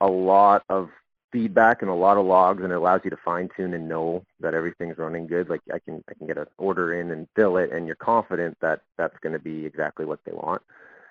a 0.00 0.08
lot 0.08 0.62
of 0.68 0.90
feedback 1.30 1.82
and 1.82 1.90
a 1.90 1.94
lot 1.94 2.16
of 2.16 2.26
logs 2.26 2.62
and 2.62 2.72
it 2.72 2.76
allows 2.76 3.00
you 3.04 3.10
to 3.10 3.16
fine 3.16 3.48
tune 3.56 3.74
and 3.74 3.88
know 3.88 4.24
that 4.40 4.54
everything's 4.54 4.98
running 4.98 5.26
good. 5.26 5.48
Like 5.48 5.60
i 5.72 5.78
can 5.78 6.02
i 6.08 6.14
can 6.14 6.26
get 6.26 6.38
an 6.38 6.46
order 6.56 6.94
in 6.94 7.10
and 7.10 7.28
fill 7.34 7.56
it 7.56 7.72
and 7.72 7.86
you're 7.86 7.96
confident 7.96 8.56
that 8.60 8.80
that's 8.96 9.18
going 9.18 9.34
to 9.34 9.38
be 9.38 9.66
exactly 9.66 10.04
what 10.04 10.20
they 10.24 10.32
want. 10.32 10.62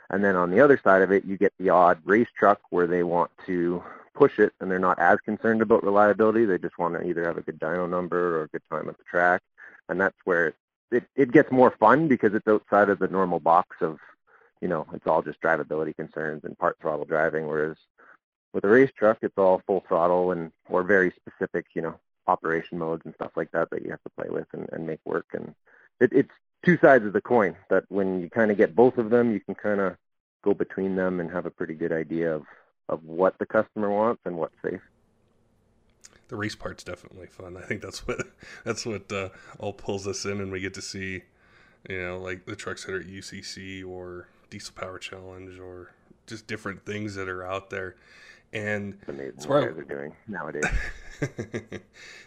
And 0.10 0.24
then 0.24 0.36
on 0.36 0.52
the 0.52 0.60
other 0.60 0.80
side 0.84 1.02
of 1.02 1.12
it 1.12 1.26
you 1.26 1.38
get 1.38 1.54
the 1.60 1.70
odd 1.70 2.00
race 2.06 2.28
truck 2.38 2.60
where 2.70 2.88
they 2.88 3.04
want 3.04 3.32
to 3.46 3.84
push 4.14 4.40
it 4.40 4.54
and 4.60 4.72
they're 4.72 4.80
not 4.80 5.00
as 5.00 5.20
concerned 5.20 5.62
about 5.62 5.84
reliability. 5.84 6.46
They 6.46 6.58
just 6.58 6.80
want 6.80 6.96
to 6.96 7.08
either 7.08 7.24
have 7.26 7.38
a 7.38 7.42
good 7.42 7.60
dyno 7.60 7.90
number 7.90 8.38
or 8.38 8.44
a 8.44 8.48
good 8.48 8.64
time 8.72 8.90
at 8.90 8.98
the 8.98 9.04
track. 9.04 9.42
And 9.90 10.02
that's 10.02 10.18
where 10.26 10.54
it 10.92 11.04
it 11.16 11.32
gets 11.32 11.52
more 11.52 11.72
fun 11.72 12.08
because 12.08 12.34
it's 12.34 12.48
outside 12.48 12.90
of 12.90 13.00
the 13.00 13.08
normal 13.08 13.40
box 13.40 13.78
of 13.82 14.00
you 14.62 14.68
know, 14.68 14.88
it's 14.94 15.06
all 15.06 15.22
just 15.22 15.42
drivability 15.42 15.96
concerns 15.96 16.44
and 16.44 16.58
part 16.58 16.78
throttle 16.82 17.06
driving. 17.06 17.48
Whereas 17.48 17.78
with 18.54 18.64
a 18.64 18.68
race 18.68 18.92
truck, 18.98 19.20
it's 19.22 19.38
all 19.38 19.62
full 19.66 19.84
throttle 19.88 20.32
and 20.32 20.52
or 20.70 20.84
very 20.84 21.12
specific, 21.12 21.66
you 21.74 21.82
know, 21.82 21.96
operation 22.28 22.78
modes 22.78 23.04
and 23.06 23.14
stuff 23.16 23.32
like 23.36 23.52
that 23.52 23.70
that 23.70 23.84
you 23.84 23.92
have 23.92 24.04
to 24.04 24.10
play 24.10 24.30
with 24.30 24.48
and, 24.54 24.68
and 24.72 24.86
make 24.86 25.00
work. 25.06 25.28
And 25.34 25.54
it, 26.00 26.12
it's 26.14 26.32
two 26.64 26.78
sides 26.78 27.06
of 27.06 27.14
the 27.14 27.22
coin 27.22 27.56
that 27.70 27.86
when 27.90 28.22
you 28.22 28.30
kind 28.30 28.52
of 28.52 28.58
get 28.58 28.76
both 28.76 28.98
of 28.98 29.10
them, 29.10 29.32
you 29.32 29.40
can 29.40 29.56
kind 29.56 29.80
of 29.80 29.96
go 30.44 30.54
between 30.54 30.96
them 30.96 31.20
and 31.20 31.32
have 31.32 31.46
a 31.46 31.52
pretty 31.52 31.74
good 31.74 31.92
idea 31.92 32.36
of, 32.36 32.44
of 32.90 33.04
what 33.04 33.38
the 33.40 33.46
customer 33.46 33.90
wants 33.90 34.22
and 34.26 34.38
what's 34.38 34.56
safe. 34.64 34.82
The 36.30 36.36
race 36.36 36.56
part's 36.56 36.84
definitely 36.84 37.28
fun. 37.28 37.56
I 37.56 37.62
think 37.62 37.82
that's 37.82 38.06
what 38.06 38.22
that's 38.66 38.86
what 38.86 39.12
uh, 39.12 39.30
all 39.60 39.74
pulls 39.74 40.08
us 40.08 40.26
in, 40.26 40.42
and 40.42 40.52
we 40.52 40.60
get 40.60 40.74
to 40.74 40.82
see, 40.82 41.24
you 41.90 42.02
know, 42.02 42.18
like 42.18 42.46
the 42.46 42.56
trucks 42.56 42.84
that 42.86 42.96
are 42.96 43.00
at 43.00 43.08
UCC 43.08 43.88
or 43.88 44.28
Diesel 44.50 44.74
Power 44.76 45.00
Challenge 45.00 45.58
or 45.58 45.92
just 46.26 46.46
different 46.46 46.86
things 46.86 47.16
that 47.16 47.30
are 47.30 47.46
out 47.46 47.70
there. 47.70 47.96
And 48.54 48.98
it's 49.02 49.10
amazing 49.10 49.34
it's 49.36 49.48
what 49.48 49.62
where 49.62 49.72
guys 49.72 49.80
are 49.80 49.84
doing 49.84 50.16
nowadays. 50.28 50.64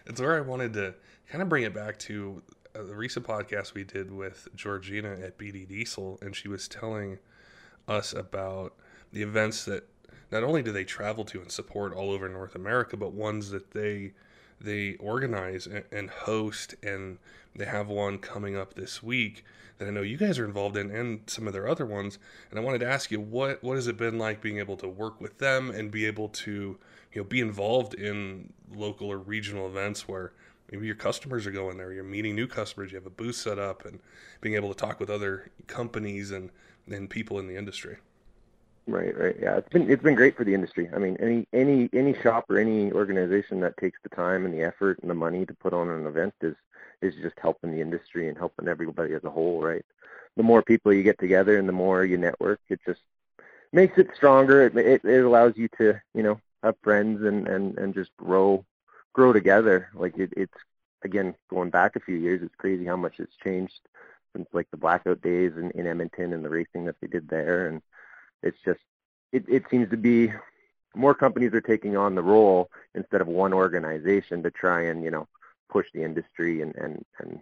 it's 0.06 0.20
where 0.20 0.36
I 0.36 0.40
wanted 0.40 0.72
to 0.74 0.94
kind 1.28 1.42
of 1.42 1.48
bring 1.48 1.64
it 1.64 1.74
back 1.74 1.98
to 2.00 2.42
uh, 2.74 2.82
the 2.82 2.94
recent 2.94 3.26
podcast 3.26 3.74
we 3.74 3.84
did 3.84 4.10
with 4.12 4.48
Georgina 4.54 5.12
at 5.12 5.38
BD 5.38 5.66
Diesel, 5.66 6.18
and 6.22 6.36
she 6.36 6.48
was 6.48 6.68
telling 6.68 7.18
us 7.88 8.12
about 8.12 8.74
the 9.12 9.22
events 9.22 9.64
that 9.64 9.88
not 10.30 10.44
only 10.44 10.62
do 10.62 10.70
they 10.72 10.84
travel 10.84 11.24
to 11.24 11.40
and 11.40 11.50
support 11.50 11.92
all 11.92 12.10
over 12.10 12.28
North 12.28 12.54
America, 12.54 12.96
but 12.96 13.12
ones 13.12 13.50
that 13.50 13.72
they 13.72 14.12
they 14.60 14.94
organize 14.96 15.66
and, 15.90 16.10
host, 16.10 16.74
and 16.82 17.18
they 17.54 17.64
have 17.64 17.88
one 17.88 18.18
coming 18.18 18.56
up 18.56 18.74
this 18.74 19.02
week 19.02 19.44
that 19.78 19.88
I 19.88 19.90
know 19.90 20.02
you 20.02 20.18
guys 20.18 20.38
are 20.38 20.44
involved 20.44 20.76
in, 20.76 20.90
and 20.90 21.20
some 21.26 21.46
of 21.46 21.54
their 21.54 21.66
other 21.66 21.86
ones. 21.86 22.18
And 22.50 22.58
I 22.58 22.62
wanted 22.62 22.80
to 22.80 22.86
ask 22.86 23.10
you 23.10 23.18
what 23.18 23.62
what 23.62 23.76
has 23.76 23.86
it 23.86 23.96
been 23.96 24.18
like 24.18 24.42
being 24.42 24.58
able 24.58 24.76
to 24.76 24.88
work 24.88 25.20
with 25.20 25.38
them 25.38 25.70
and 25.70 25.90
be 25.90 26.04
able 26.06 26.28
to 26.28 26.78
you 27.12 27.22
know 27.22 27.24
be 27.24 27.40
involved 27.40 27.94
in 27.94 28.52
local 28.74 29.08
or 29.10 29.18
regional 29.18 29.66
events 29.66 30.06
where 30.06 30.32
maybe 30.70 30.86
your 30.86 30.94
customers 30.94 31.46
are 31.46 31.50
going 31.50 31.78
there, 31.78 31.92
you're 31.92 32.04
meeting 32.04 32.36
new 32.36 32.46
customers, 32.46 32.92
you 32.92 32.96
have 32.98 33.06
a 33.06 33.10
booth 33.10 33.36
set 33.36 33.58
up, 33.58 33.84
and 33.86 34.00
being 34.40 34.54
able 34.54 34.68
to 34.68 34.74
talk 34.74 35.00
with 35.00 35.10
other 35.10 35.50
companies 35.66 36.30
and 36.30 36.50
and 36.86 37.08
people 37.08 37.38
in 37.38 37.46
the 37.46 37.56
industry. 37.56 37.96
Right, 38.87 39.16
right. 39.16 39.37
Yeah, 39.40 39.56
it's 39.56 39.68
been 39.68 39.88
it's 39.88 40.02
been 40.02 40.16
great 40.16 40.37
for 40.37 40.44
the 40.44 40.54
industry. 40.54 40.90
I 40.94 40.99
mean, 40.99 41.16
any 41.20 41.46
any 41.52 41.88
any 41.92 42.14
shop 42.22 42.46
or 42.50 42.58
any 42.58 42.90
organization 42.92 43.60
that 43.60 43.76
takes 43.76 43.99
the 44.02 44.08
time 44.08 44.44
and 44.44 44.52
the 44.52 44.62
effort 44.62 44.99
and 45.00 45.10
the 45.10 45.14
money 45.14 45.46
to 45.46 45.54
put 45.54 45.72
on 45.72 45.88
an 45.88 46.06
event 46.06 46.34
is 46.40 46.56
is 47.00 47.14
just 47.22 47.38
helping 47.40 47.70
the 47.72 47.80
industry 47.80 48.28
and 48.28 48.37
helping 48.37 48.66
everybody 48.68 49.14
as 49.14 49.22
a 49.25 49.30
whole, 49.30 49.62
right? 49.62 49.84
The 50.37 50.42
more 50.42 50.62
people 50.62 50.92
you 50.92 51.02
get 51.04 51.18
together 51.18 51.56
and 51.58 51.68
the 51.68 51.72
more 51.72 52.04
you 52.04 52.18
network, 52.18 52.60
it 52.68 52.80
just 52.84 53.00
makes 53.72 53.99
it 53.99 54.10
stronger. 54.16 54.64
It 54.66 54.76
it, 54.76 55.04
it 55.04 55.25
allows 55.25 55.56
you 55.56 55.68
to, 55.78 56.00
you 56.14 56.22
know, 56.22 56.40
have 56.62 56.76
friends 56.82 57.22
and 57.25 57.49
and 57.49 57.78
and 57.78 57.94
just 57.94 58.10
grow 58.16 58.64
grow 59.12 59.32
together. 59.32 59.90
Like 59.94 60.18
it, 60.18 60.32
it's 60.37 60.58
again 61.04 61.34
going 61.50 61.70
back 61.70 61.96
a 61.96 62.00
few 62.00 62.16
years, 62.16 62.42
it's 62.42 62.54
crazy 62.56 62.84
how 62.87 62.96
much 62.96 63.20
it's 63.20 63.37
changed 63.44 63.80
since 64.34 64.49
like 64.52 64.70
the 64.70 64.76
blackout 64.76 65.20
days 65.22 65.52
in, 65.56 65.70
in 65.72 65.87
Edmonton 65.87 66.32
and 66.32 66.44
the 66.44 66.49
racing 66.50 66.84
that 66.87 66.96
they 67.00 67.08
did 67.08 67.28
there 67.28 67.66
and 67.68 67.82
it's 68.42 68.59
just 68.64 68.80
it, 69.32 69.44
it 69.49 69.64
seems 69.70 69.90
to 69.90 69.97
be 69.97 70.32
more 70.94 71.14
companies 71.14 71.54
are 71.54 71.61
taking 71.61 71.97
on 71.97 72.14
the 72.14 72.23
role 72.23 72.70
instead 72.94 73.20
of 73.20 73.28
one 73.28 73.52
organization 73.52 74.42
to 74.42 74.50
try 74.50 74.82
and 74.82 75.04
you 75.04 75.11
know 75.11 75.28
push 75.68 75.87
the 75.94 76.02
industry 76.02 76.62
and 76.62 76.75
and 76.76 77.04
and 77.18 77.40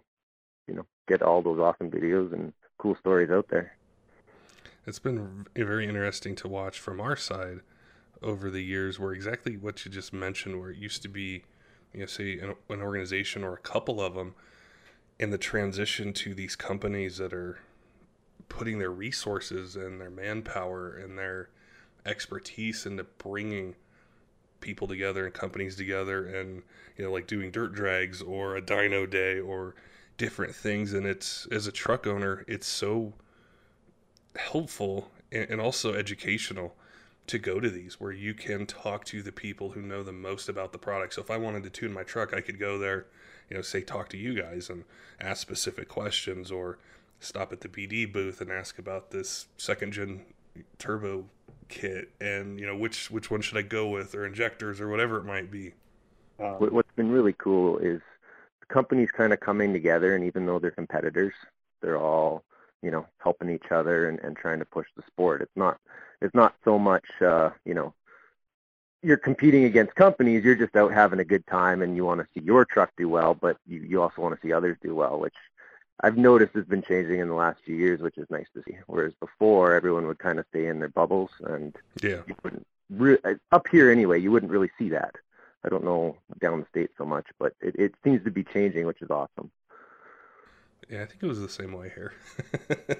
you 0.66 0.74
know 0.74 0.86
get 1.06 1.22
all 1.22 1.42
those 1.42 1.58
awesome 1.58 1.90
videos 1.90 2.32
and 2.32 2.52
cool 2.78 2.96
stories 2.96 3.30
out 3.30 3.48
there. 3.48 3.76
It's 4.86 4.98
been 4.98 5.46
very 5.54 5.86
interesting 5.86 6.34
to 6.36 6.48
watch 6.48 6.78
from 6.78 7.00
our 7.00 7.16
side 7.16 7.60
over 8.22 8.50
the 8.50 8.62
years 8.62 8.98
where 8.98 9.12
exactly 9.12 9.56
what 9.56 9.84
you 9.84 9.90
just 9.90 10.12
mentioned 10.12 10.60
where 10.60 10.70
it 10.70 10.78
used 10.78 11.02
to 11.02 11.08
be 11.08 11.44
you 11.92 12.00
know 12.00 12.06
say 12.06 12.38
an, 12.38 12.54
an 12.68 12.82
organization 12.82 13.44
or 13.44 13.54
a 13.54 13.58
couple 13.58 14.00
of 14.00 14.14
them 14.14 14.34
and 15.20 15.32
the 15.32 15.38
transition 15.38 16.12
to 16.12 16.34
these 16.34 16.56
companies 16.56 17.18
that 17.18 17.32
are 17.32 17.58
putting 18.48 18.78
their 18.78 18.90
resources 18.90 19.76
and 19.76 20.00
their 20.00 20.10
manpower 20.10 20.96
and 20.96 21.18
their 21.18 21.50
expertise 22.06 22.86
into 22.86 23.04
bringing 23.04 23.74
people 24.60 24.88
together 24.88 25.24
and 25.24 25.34
companies 25.34 25.76
together 25.76 26.26
and 26.26 26.62
you 26.96 27.04
know 27.04 27.12
like 27.12 27.26
doing 27.26 27.50
dirt 27.50 27.72
drags 27.72 28.20
or 28.22 28.56
a 28.56 28.62
dyno 28.62 29.08
day 29.08 29.38
or 29.38 29.74
different 30.16 30.54
things. 30.54 30.92
And 30.92 31.06
it's 31.06 31.46
as 31.50 31.66
a 31.66 31.72
truck 31.72 32.06
owner 32.06 32.44
it's 32.48 32.66
so 32.66 33.14
helpful 34.36 35.10
and 35.30 35.60
also 35.60 35.94
educational 35.94 36.74
to 37.26 37.38
go 37.38 37.60
to 37.60 37.68
these 37.68 38.00
where 38.00 38.12
you 38.12 38.32
can 38.32 38.64
talk 38.66 39.04
to 39.04 39.22
the 39.22 39.32
people 39.32 39.70
who 39.70 39.82
know 39.82 40.02
the 40.02 40.12
most 40.12 40.48
about 40.48 40.72
the 40.72 40.78
product. 40.78 41.14
So 41.14 41.20
if 41.20 41.30
i 41.30 41.36
wanted 41.36 41.62
to 41.64 41.70
tune 41.70 41.92
my 41.92 42.02
truck 42.02 42.32
i 42.32 42.40
could 42.40 42.58
go 42.58 42.78
there 42.78 43.06
you 43.48 43.56
know 43.56 43.62
say 43.62 43.80
talk 43.80 44.08
to 44.10 44.16
you 44.16 44.40
guys 44.40 44.70
and 44.70 44.84
ask 45.20 45.40
specific 45.40 45.88
questions 45.88 46.50
or 46.50 46.78
stop 47.20 47.52
at 47.52 47.60
the 47.60 47.68
BD 47.68 48.10
booth 48.10 48.40
and 48.40 48.50
ask 48.50 48.78
about 48.78 49.10
this 49.10 49.46
second 49.56 49.92
gen 49.92 50.22
turbo 50.78 51.24
kit 51.68 52.10
and 52.20 52.58
you 52.58 52.66
know 52.66 52.76
which 52.76 53.10
which 53.10 53.30
one 53.30 53.40
should 53.40 53.58
I 53.58 53.62
go 53.62 53.88
with 53.88 54.14
or 54.14 54.24
injectors 54.24 54.80
or 54.80 54.88
whatever 54.88 55.18
it 55.18 55.24
might 55.24 55.50
be. 55.50 55.74
Um, 56.40 56.56
What's 56.58 56.92
been 56.92 57.10
really 57.10 57.34
cool 57.34 57.78
is 57.78 58.00
the 58.60 58.66
companies 58.66 59.10
kind 59.10 59.32
of 59.32 59.40
coming 59.40 59.72
together 59.72 60.14
and 60.14 60.24
even 60.24 60.46
though 60.46 60.58
they're 60.58 60.70
competitors, 60.70 61.34
they're 61.80 61.98
all 61.98 62.44
you 62.82 62.90
know 62.90 63.06
helping 63.18 63.50
each 63.50 63.70
other 63.70 64.08
and, 64.08 64.18
and 64.20 64.36
trying 64.36 64.58
to 64.60 64.64
push 64.64 64.86
the 64.96 65.02
sport. 65.06 65.42
It's 65.42 65.56
not 65.56 65.78
it's 66.20 66.34
not 66.34 66.54
so 66.64 66.78
much 66.78 67.04
uh, 67.20 67.50
you 67.64 67.74
know 67.74 67.94
you're 69.02 69.16
competing 69.16 69.64
against 69.64 69.94
companies, 69.94 70.44
you're 70.44 70.56
just 70.56 70.74
out 70.74 70.92
having 70.92 71.20
a 71.20 71.24
good 71.24 71.46
time 71.46 71.82
and 71.82 71.94
you 71.94 72.04
want 72.04 72.20
to 72.20 72.26
see 72.34 72.44
your 72.44 72.64
truck 72.64 72.90
do 72.96 73.08
well, 73.08 73.32
but 73.34 73.56
you, 73.66 73.80
you 73.80 74.02
also 74.02 74.20
want 74.20 74.34
to 74.34 74.46
see 74.46 74.52
others 74.52 74.76
do 74.82 74.94
well, 74.94 75.20
which 75.20 75.34
I've 76.00 76.16
noticed 76.16 76.54
it's 76.54 76.68
been 76.68 76.82
changing 76.82 77.18
in 77.18 77.28
the 77.28 77.34
last 77.34 77.60
few 77.64 77.74
years, 77.74 78.00
which 78.00 78.18
is 78.18 78.30
nice 78.30 78.46
to 78.54 78.62
see. 78.62 78.76
Whereas 78.86 79.14
before, 79.14 79.74
everyone 79.74 80.06
would 80.06 80.18
kind 80.18 80.38
of 80.38 80.46
stay 80.50 80.66
in 80.66 80.78
their 80.78 80.88
bubbles, 80.88 81.30
and 81.44 81.74
yeah, 82.02 82.20
you 82.26 82.34
wouldn't 82.42 82.66
re- 82.90 83.18
up 83.50 83.68
here 83.68 83.90
anyway. 83.90 84.20
You 84.20 84.30
wouldn't 84.30 84.52
really 84.52 84.70
see 84.78 84.88
that. 84.90 85.16
I 85.64 85.68
don't 85.68 85.84
know 85.84 86.16
down 86.40 86.60
the 86.60 86.66
state 86.66 86.90
so 86.96 87.04
much, 87.04 87.26
but 87.38 87.54
it, 87.60 87.74
it 87.76 87.94
seems 88.04 88.22
to 88.24 88.30
be 88.30 88.44
changing, 88.44 88.86
which 88.86 89.02
is 89.02 89.10
awesome. 89.10 89.50
Yeah, 90.88 91.02
I 91.02 91.06
think 91.06 91.22
it 91.22 91.26
was 91.26 91.40
the 91.40 91.48
same 91.48 91.72
way 91.72 91.92
here. 91.94 92.14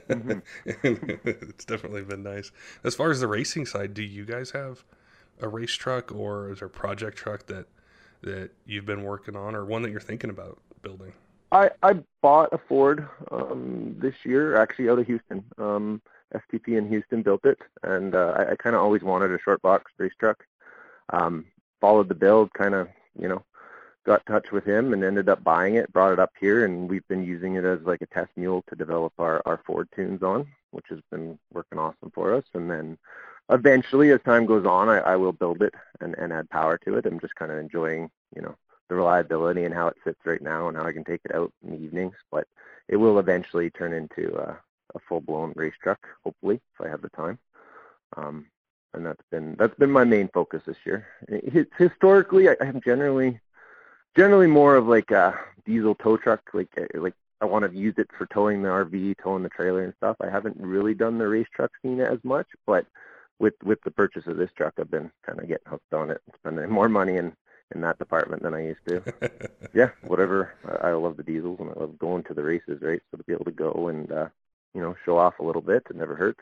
mm-hmm. 0.09 0.41
it's 1.25 1.65
definitely 1.65 2.03
been 2.03 2.23
nice. 2.23 2.51
As 2.85 2.95
far 2.95 3.11
as 3.11 3.21
the 3.21 3.29
racing 3.29 3.65
side, 3.65 3.95
do 3.95 4.03
you 4.03 4.25
guys 4.25 4.51
have 4.51 4.85
a 5.41 5.49
race 5.49 5.73
truck 5.73 6.13
or 6.13 6.51
is 6.51 6.59
there 6.59 6.67
a 6.67 6.71
project 6.71 7.17
truck 7.17 7.47
that 7.47 7.67
that 8.21 8.51
you've 8.67 8.85
been 8.85 9.05
working 9.05 9.37
on, 9.37 9.55
or 9.55 9.65
one 9.65 9.83
that 9.83 9.91
you're 9.91 10.01
thinking 10.01 10.29
about 10.29 10.59
building? 10.83 11.13
I 11.51 11.71
I 11.83 11.95
bought 12.21 12.53
a 12.53 12.59
Ford 12.59 13.09
um, 13.31 13.97
this 13.99 14.15
year, 14.25 14.57
actually 14.57 14.89
out 14.91 14.99
of 14.99 15.07
Houston. 15.07 15.45
Um, 15.57 16.03
STP 16.35 16.77
in 16.77 16.89
Houston 16.89 17.23
built 17.23 17.45
it, 17.45 17.59
and 17.83 18.15
uh, 18.15 18.35
I, 18.37 18.53
I 18.53 18.57
kind 18.57 18.77
of 18.77 18.83
always 18.83 19.03
wanted 19.03 19.33
a 19.33 19.39
short 19.39 19.63
box 19.63 19.91
race 19.99 20.13
truck. 20.19 20.45
Um, 21.11 21.47
followed 21.81 22.09
the 22.09 22.15
build, 22.15 22.53
kind 22.53 22.75
of 22.75 22.89
you 23.19 23.29
know, 23.29 23.45
got 24.05 24.23
in 24.27 24.35
touch 24.35 24.53
with 24.53 24.65
him 24.65 24.93
and 24.93 25.03
ended 25.03 25.29
up 25.29 25.43
buying 25.43 25.77
it. 25.77 25.93
Brought 25.93 26.13
it 26.13 26.19
up 26.19 26.33
here, 26.39 26.65
and 26.65 26.89
we've 26.89 27.07
been 27.09 27.25
using 27.25 27.55
it 27.55 27.65
as 27.65 27.81
like 27.83 28.03
a 28.03 28.07
test 28.07 28.31
mule 28.37 28.63
to 28.69 28.77
develop 28.77 29.15
our 29.19 29.41
our 29.47 29.61
Ford 29.67 29.89
tunes 29.97 30.23
on, 30.23 30.47
which 30.71 30.87
has 30.91 31.01
been 31.11 31.39
working 31.53 31.79
awesome 31.79 32.11
for 32.15 32.35
us. 32.35 32.45
And 32.53 32.71
then 32.71 32.99
eventually, 33.49 34.11
as 34.11 34.21
time 34.23 34.45
goes 34.45 34.67
on, 34.67 34.91
I, 34.91 34.99
I 34.99 35.17
will 35.17 35.33
build 35.33 35.63
it 35.63 35.75
and, 36.01 36.15
and 36.19 36.31
add 36.31 36.51
power 36.51 36.77
to 36.85 36.99
it. 36.99 37.07
I'm 37.07 37.21
just 37.21 37.37
kind 37.37 37.51
of 37.51 37.59
enjoying 37.59 38.11
you 38.37 38.43
know 38.43 38.55
the 38.89 38.95
reliability 38.95 39.65
and 39.65 39.75
how 39.75 39.89
it 39.89 39.97
sits 40.05 40.21
right 40.25 40.43
now 40.43 40.69
and 40.69 40.77
how 40.77 40.85
I 40.85 40.93
can 40.93 41.05
take 41.05 41.21
it 41.25 41.35
out 41.35 41.53
in 41.65 41.71
the 41.71 41.79
evenings. 41.79 42.15
But 42.31 42.47
it 42.89 42.97
will 42.97 43.19
eventually 43.19 43.71
turn 43.71 43.93
into 43.93 44.35
a, 44.37 44.59
a 44.95 44.99
full-blown 45.09 45.53
race 45.57 45.75
truck, 45.83 46.07
hopefully, 46.25 46.61
if 46.75 46.87
I 46.87 46.89
have 46.89 47.03
the 47.03 47.11
time. 47.11 47.39
Um, 48.17 48.47
and 48.95 49.05
that's 49.05 49.23
been 49.31 49.55
that's 49.59 49.77
been 49.77 49.91
my 49.91 50.05
main 50.05 50.29
focus 50.29 50.63
this 50.67 50.79
year. 50.85 51.07
Historically, 51.77 52.49
I, 52.49 52.57
I'm 52.61 52.81
generally 52.81 53.39
generally 54.17 54.47
more 54.47 54.77
of 54.77 54.87
like 54.87 55.11
a 55.11 55.39
diesel 55.67 55.95
tow 55.95 56.17
truck, 56.17 56.41
like 56.55 56.71
uh, 56.79 56.87
like 57.01 57.15
I 57.41 57.45
want 57.45 57.71
to 57.71 57.79
use 57.79 57.95
it 57.99 58.09
for 58.17 58.27
towing 58.27 58.63
the 58.63 58.69
RV, 58.69 59.17
towing 59.23 59.43
the 59.43 59.49
trailer 59.49 59.85
and 59.85 59.95
stuff. 59.97 60.17
I 60.21 60.31
haven't 60.31 60.57
really 60.59 60.95
done 60.95 61.19
the 61.19 61.29
race 61.29 61.47
truck 61.55 61.71
scene 61.83 62.01
as 62.01 62.19
much, 62.25 62.47
but 62.67 62.87
with 63.39 63.55
with 63.63 63.81
the 63.85 63.91
purchase 63.91 64.27
of 64.27 64.37
this 64.37 64.51
truck, 64.57 64.75
I've 64.79 64.91
been 64.91 65.11
kind 65.25 65.39
of 65.39 65.49
getting 65.49 65.69
hooked 65.69 65.95
on 65.95 66.11
it 66.11 66.21
and 66.27 66.35
spending 66.37 66.71
more 66.71 66.89
money 66.89 67.19
and 67.19 67.33
in 67.75 67.81
that 67.83 67.99
department 67.99 68.43
than 68.43 68.55
I 68.55 68.67
used 68.67 68.81
to. 68.89 69.03
yeah, 69.75 69.91
whatever. 70.03 70.55
I, 70.65 70.89
I 70.89 70.93
love 70.93 71.17
the 71.17 71.23
diesels 71.23 71.59
and 71.61 71.71
I 71.71 71.81
love 71.81 71.99
going 71.99 72.25
to 72.25 72.35
the 72.35 72.43
races, 72.43 72.81
right? 72.81 73.01
So 73.11 73.17
to 73.17 73.25
be 73.25 73.33
able 73.33 73.45
to 73.45 73.51
go 73.51 73.89
and 73.89 74.11
uh, 74.11 74.29
you 74.75 74.81
know 74.81 74.97
show 75.05 75.19
off 75.19 75.39
a 75.39 75.45
little 75.45 75.63
bit, 75.63 75.87
it 75.91 75.97
never 75.97 76.15
hurts. 76.15 76.41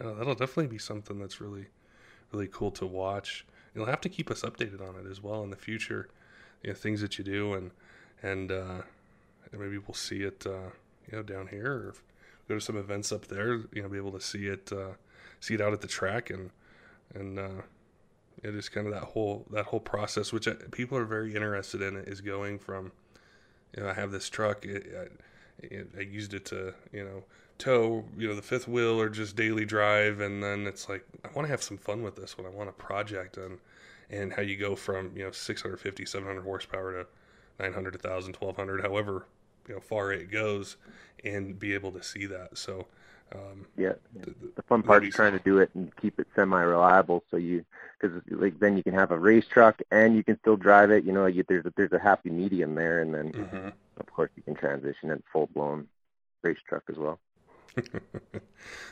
Yeah, 0.00 0.12
that'll 0.12 0.34
definitely 0.34 0.68
be 0.68 0.78
something 0.78 1.18
that's 1.18 1.40
really, 1.40 1.66
really 2.32 2.48
cool 2.48 2.70
to 2.72 2.86
watch. 2.86 3.44
You'll 3.74 3.86
have 3.86 4.00
to 4.00 4.08
keep 4.08 4.30
us 4.30 4.42
updated 4.42 4.80
on 4.80 4.96
it 4.96 5.08
as 5.08 5.22
well 5.22 5.42
in 5.42 5.50
the 5.50 5.56
future. 5.56 6.08
You 6.62 6.70
know, 6.70 6.74
things 6.74 7.00
that 7.00 7.18
you 7.18 7.24
do 7.24 7.54
and 7.54 7.70
and 8.22 8.50
uh, 8.50 8.82
maybe 9.52 9.78
we'll 9.78 9.94
see 9.94 10.22
it 10.22 10.46
uh, 10.46 10.70
you 11.10 11.16
know 11.16 11.22
down 11.22 11.48
here 11.48 11.72
or 11.72 11.94
go 12.48 12.54
to 12.56 12.60
some 12.60 12.76
events 12.76 13.12
up 13.12 13.26
there. 13.28 13.52
You 13.72 13.82
know, 13.82 13.88
be 13.88 13.96
able 13.96 14.12
to 14.12 14.20
see 14.20 14.46
it 14.46 14.72
uh, 14.72 14.94
see 15.40 15.54
it 15.54 15.60
out 15.60 15.72
at 15.72 15.80
the 15.80 15.88
track 15.88 16.30
and 16.30 16.50
and 17.14 17.38
uh, 17.38 17.62
it 18.42 18.54
is 18.54 18.68
kind 18.68 18.86
of 18.86 18.92
that 18.92 19.02
whole 19.02 19.46
that 19.50 19.66
whole 19.66 19.80
process, 19.80 20.32
which 20.32 20.48
uh, 20.48 20.54
people 20.72 20.96
are 20.96 21.04
very 21.04 21.34
interested 21.34 21.82
in, 21.82 21.96
is 21.96 22.20
going 22.20 22.58
from 22.58 22.92
you 23.76 23.82
know 23.82 23.88
I 23.88 23.94
have 23.94 24.10
this 24.10 24.28
truck. 24.28 24.64
It, 24.64 25.10
I, 25.62 25.98
I 25.98 26.00
used 26.00 26.34
it 26.34 26.44
to 26.46 26.74
you 26.92 27.04
know 27.04 27.24
tow 27.60 28.04
you 28.16 28.26
know 28.26 28.34
the 28.34 28.42
fifth 28.42 28.66
wheel 28.66 28.98
or 28.98 29.10
just 29.10 29.36
daily 29.36 29.66
drive 29.66 30.20
and 30.20 30.42
then 30.42 30.66
it's 30.66 30.88
like 30.88 31.04
i 31.26 31.28
want 31.34 31.46
to 31.46 31.50
have 31.50 31.62
some 31.62 31.76
fun 31.76 32.02
with 32.02 32.16
this 32.16 32.38
when 32.38 32.46
i 32.46 32.50
want 32.50 32.70
a 32.70 32.72
project 32.72 33.36
and 33.36 33.58
and 34.08 34.32
how 34.32 34.40
you 34.40 34.56
go 34.56 34.74
from 34.74 35.12
you 35.14 35.22
know 35.22 35.30
650 35.30 36.06
700 36.06 36.40
horsepower 36.40 37.04
to 37.04 37.06
900 37.62 37.94
1000 38.02 38.34
1200 38.34 38.80
however 38.80 39.26
you 39.68 39.74
know 39.74 39.80
far 39.80 40.10
it 40.10 40.30
goes 40.30 40.78
and 41.22 41.58
be 41.58 41.74
able 41.74 41.92
to 41.92 42.02
see 42.02 42.24
that 42.24 42.56
so 42.56 42.86
um, 43.34 43.66
yeah. 43.76 43.92
the, 44.14 44.34
the 44.56 44.62
fun 44.62 44.82
part 44.82 45.04
is 45.04 45.14
trying 45.14 45.32
to 45.32 45.38
do 45.44 45.58
it 45.58 45.70
and 45.74 45.94
keep 45.96 46.18
it 46.18 46.26
semi 46.34 46.60
reliable 46.60 47.22
so 47.30 47.36
you 47.36 47.64
because 48.00 48.20
like 48.30 48.58
then 48.58 48.76
you 48.76 48.82
can 48.82 48.94
have 48.94 49.10
a 49.10 49.18
race 49.18 49.46
truck 49.46 49.80
and 49.90 50.16
you 50.16 50.24
can 50.24 50.38
still 50.38 50.56
drive 50.56 50.90
it 50.90 51.04
you 51.04 51.12
know 51.12 51.26
you, 51.26 51.44
there's 51.48 51.64
a 51.66 51.72
there's 51.76 51.92
a 51.92 51.98
happy 51.98 52.30
medium 52.30 52.74
there 52.74 53.00
and 53.00 53.14
then 53.14 53.32
mm-hmm. 53.32 53.68
of 53.98 54.06
course 54.12 54.30
you 54.36 54.42
can 54.42 54.54
transition 54.54 55.10
in 55.10 55.22
full 55.32 55.48
blown 55.54 55.86
race 56.42 56.58
truck 56.66 56.82
as 56.88 56.96
well. 56.96 57.18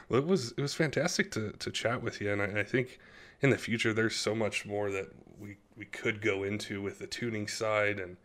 Well, 0.09 0.21
it 0.21 0.27
was 0.27 0.53
it 0.53 0.63
was 0.63 0.73
fantastic 0.73 1.31
to 1.33 1.53
to 1.53 1.71
chat 1.71 2.03
with 2.03 2.23
you, 2.23 2.33
and 2.33 2.41
I, 2.41 2.61
I, 2.61 2.65
think 2.65 2.99
in 3.43 3.51
the 3.51 3.59
future 3.59 3.93
there's 3.93 4.17
so 4.17 4.35
much 4.35 4.65
more 4.65 4.91
that 4.91 5.09
we 5.39 5.59
we 5.77 5.85
could 5.85 6.23
go 6.23 6.43
into 6.43 6.81
with 6.81 6.99
the 6.99 7.07
tuning 7.07 7.47
side 7.47 8.01
and 8.01 8.17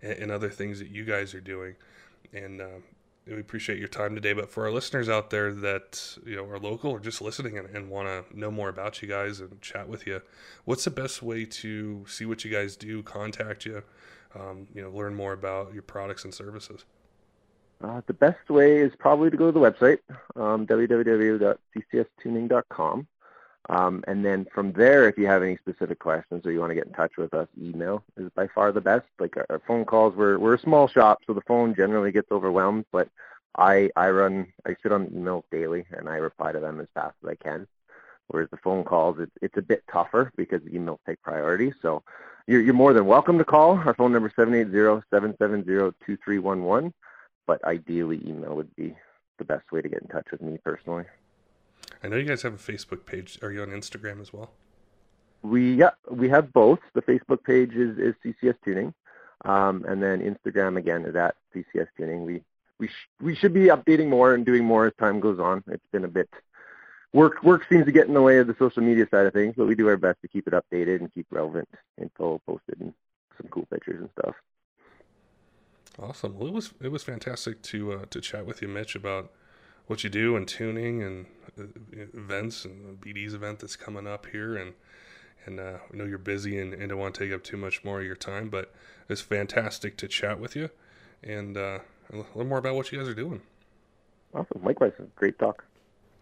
and, 0.00 0.30
other 0.30 0.48
things 0.48 0.78
that 0.78 0.88
you 0.88 1.04
guys 1.04 1.34
are 1.34 1.40
doing, 1.40 1.74
and 2.32 2.60
uh, 2.60 2.78
we 3.26 3.40
appreciate 3.40 3.78
your 3.78 3.88
time 3.88 4.14
today. 4.14 4.32
But 4.32 4.50
for 4.50 4.64
our 4.64 4.72
listeners 4.72 5.08
out 5.08 5.30
there 5.30 5.52
that 5.52 6.18
you 6.24 6.36
know 6.36 6.44
are 6.46 6.58
local 6.58 6.90
or 6.90 7.00
just 7.00 7.22
listening 7.22 7.58
and, 7.58 7.68
and 7.68 7.88
want 7.88 8.08
to 8.08 8.38
know 8.38 8.50
more 8.50 8.68
about 8.68 9.02
you 9.02 9.08
guys 9.08 9.40
and 9.40 9.60
chat 9.60 9.88
with 9.88 10.06
you, 10.06 10.22
what's 10.64 10.84
the 10.84 10.90
best 10.90 11.22
way 11.22 11.44
to 11.44 12.04
see 12.08 12.24
what 12.24 12.44
you 12.44 12.50
guys 12.50 12.76
do, 12.76 13.02
contact 13.02 13.64
you, 13.64 13.82
um, 14.34 14.66
you 14.74 14.82
know, 14.82 14.90
learn 14.90 15.14
more 15.14 15.32
about 15.32 15.72
your 15.72 15.82
products 15.82 16.24
and 16.24 16.34
services? 16.34 16.84
Uh, 17.82 18.00
the 18.06 18.12
best 18.12 18.48
way 18.48 18.78
is 18.78 18.92
probably 18.98 19.30
to 19.30 19.36
go 19.36 19.46
to 19.46 19.52
the 19.52 19.60
website, 19.60 19.98
um, 20.36 20.66
www.ccstuning.com. 20.66 23.06
Um, 23.68 24.02
and 24.08 24.24
then 24.24 24.46
from 24.52 24.72
there, 24.72 25.08
if 25.08 25.16
you 25.16 25.26
have 25.26 25.42
any 25.42 25.56
specific 25.56 25.98
questions 25.98 26.44
or 26.44 26.52
you 26.52 26.60
want 26.60 26.70
to 26.70 26.74
get 26.74 26.86
in 26.86 26.92
touch 26.92 27.16
with 27.16 27.32
us, 27.32 27.48
email 27.60 28.02
is 28.16 28.30
by 28.34 28.48
far 28.48 28.72
the 28.72 28.80
best. 28.80 29.06
Like 29.18 29.36
our, 29.36 29.46
our 29.50 29.62
phone 29.66 29.84
calls, 29.84 30.14
we're, 30.16 30.38
we're 30.38 30.54
a 30.54 30.58
small 30.58 30.88
shop, 30.88 31.20
so 31.26 31.32
the 31.32 31.42
phone 31.42 31.74
generally 31.74 32.12
gets 32.12 32.32
overwhelmed, 32.32 32.86
but 32.90 33.08
I, 33.56 33.90
I 33.96 34.10
run, 34.10 34.46
I 34.66 34.76
sit 34.82 34.92
on 34.92 35.06
emails 35.08 35.44
daily 35.50 35.84
and 35.92 36.08
I 36.08 36.16
reply 36.16 36.52
to 36.52 36.60
them 36.60 36.80
as 36.80 36.88
fast 36.94 37.14
as 37.22 37.28
I 37.28 37.34
can. 37.36 37.68
Whereas 38.28 38.48
the 38.50 38.56
phone 38.56 38.84
calls, 38.84 39.18
it's, 39.20 39.32
it's 39.42 39.58
a 39.58 39.62
bit 39.62 39.84
tougher 39.92 40.32
because 40.36 40.62
emails 40.62 40.98
take 41.06 41.20
priority. 41.22 41.72
So 41.82 42.02
you're, 42.46 42.62
you're 42.62 42.74
more 42.74 42.92
than 42.92 43.06
welcome 43.06 43.38
to 43.38 43.44
call. 43.44 43.78
Our 43.78 43.94
phone 43.94 44.12
number 44.12 44.28
is 44.28 44.34
780-770-2311 44.34 46.92
but 47.46 47.62
ideally 47.64 48.20
email 48.26 48.54
would 48.54 48.74
be 48.76 48.96
the 49.38 49.44
best 49.44 49.70
way 49.72 49.82
to 49.82 49.88
get 49.88 50.02
in 50.02 50.08
touch 50.08 50.26
with 50.30 50.40
me 50.40 50.58
personally. 50.62 51.04
I 52.02 52.08
know 52.08 52.16
you 52.16 52.24
guys 52.24 52.42
have 52.42 52.54
a 52.54 52.72
Facebook 52.72 53.06
page. 53.06 53.38
Are 53.42 53.52
you 53.52 53.62
on 53.62 53.68
Instagram 53.68 54.20
as 54.20 54.32
well? 54.32 54.50
We 55.42 55.74
yeah 55.74 55.90
we 56.10 56.28
have 56.28 56.52
both. 56.52 56.78
The 56.94 57.02
Facebook 57.02 57.42
page 57.44 57.74
is, 57.74 57.98
is 57.98 58.14
CCS 58.24 58.56
Tuning, 58.64 58.94
um, 59.44 59.84
and 59.88 60.02
then 60.02 60.20
Instagram 60.20 60.76
again 60.76 61.04
is 61.04 61.16
at 61.16 61.34
CCS 61.54 61.88
Tuning. 61.96 62.24
We 62.24 62.42
we 62.78 62.88
sh- 62.88 63.08
we 63.20 63.34
should 63.34 63.52
be 63.52 63.66
updating 63.66 64.08
more 64.08 64.34
and 64.34 64.46
doing 64.46 64.64
more 64.64 64.86
as 64.86 64.92
time 64.98 65.20
goes 65.20 65.40
on. 65.40 65.64
It's 65.66 65.86
been 65.90 66.04
a 66.04 66.08
bit 66.08 66.28
work 67.12 67.42
work 67.42 67.66
seems 67.68 67.84
to 67.86 67.92
get 67.92 68.06
in 68.06 68.14
the 68.14 68.22
way 68.22 68.38
of 68.38 68.46
the 68.46 68.56
social 68.58 68.82
media 68.82 69.06
side 69.10 69.26
of 69.26 69.32
things, 69.32 69.54
but 69.56 69.66
we 69.66 69.74
do 69.74 69.88
our 69.88 69.96
best 69.96 70.20
to 70.22 70.28
keep 70.28 70.46
it 70.46 70.54
updated 70.54 71.00
and 71.00 71.12
keep 71.12 71.26
relevant 71.30 71.68
info 72.00 72.40
posted 72.46 72.80
and 72.80 72.94
some 73.36 73.48
cool 73.50 73.66
pictures 73.66 74.00
and 74.00 74.10
stuff. 74.18 74.34
Awesome. 75.98 76.38
Well, 76.38 76.48
it 76.48 76.54
was 76.54 76.72
it 76.80 76.90
was 76.90 77.02
fantastic 77.02 77.62
to 77.62 77.92
uh, 77.92 78.04
to 78.10 78.20
chat 78.20 78.46
with 78.46 78.62
you, 78.62 78.68
Mitch, 78.68 78.94
about 78.94 79.30
what 79.86 80.04
you 80.04 80.10
do 80.10 80.36
and 80.36 80.46
tuning 80.46 81.02
and 81.02 81.26
uh, 81.58 81.64
events 82.14 82.64
and 82.64 83.00
BD's 83.00 83.34
event 83.34 83.60
that's 83.60 83.76
coming 83.76 84.06
up 84.06 84.26
here. 84.26 84.56
And 84.56 84.74
and 85.44 85.58
uh, 85.58 85.78
I 85.92 85.96
know 85.96 86.04
you're 86.04 86.18
busy 86.18 86.58
and, 86.58 86.72
and 86.72 86.88
don't 86.90 86.98
want 86.98 87.14
to 87.16 87.24
take 87.24 87.32
up 87.32 87.42
too 87.42 87.56
much 87.56 87.84
more 87.84 88.00
of 88.00 88.06
your 88.06 88.14
time, 88.14 88.48
but 88.48 88.72
it's 89.08 89.20
fantastic 89.20 89.96
to 89.96 90.06
chat 90.06 90.38
with 90.38 90.54
you 90.54 90.70
and 91.22 91.56
uh, 91.56 91.80
little 92.12 92.44
more 92.44 92.58
about 92.58 92.74
what 92.74 92.92
you 92.92 92.98
guys 92.98 93.08
are 93.08 93.14
doing. 93.14 93.42
Awesome. 94.34 94.62
Likewise. 94.62 94.92
Great 95.16 95.38
talk. 95.38 95.64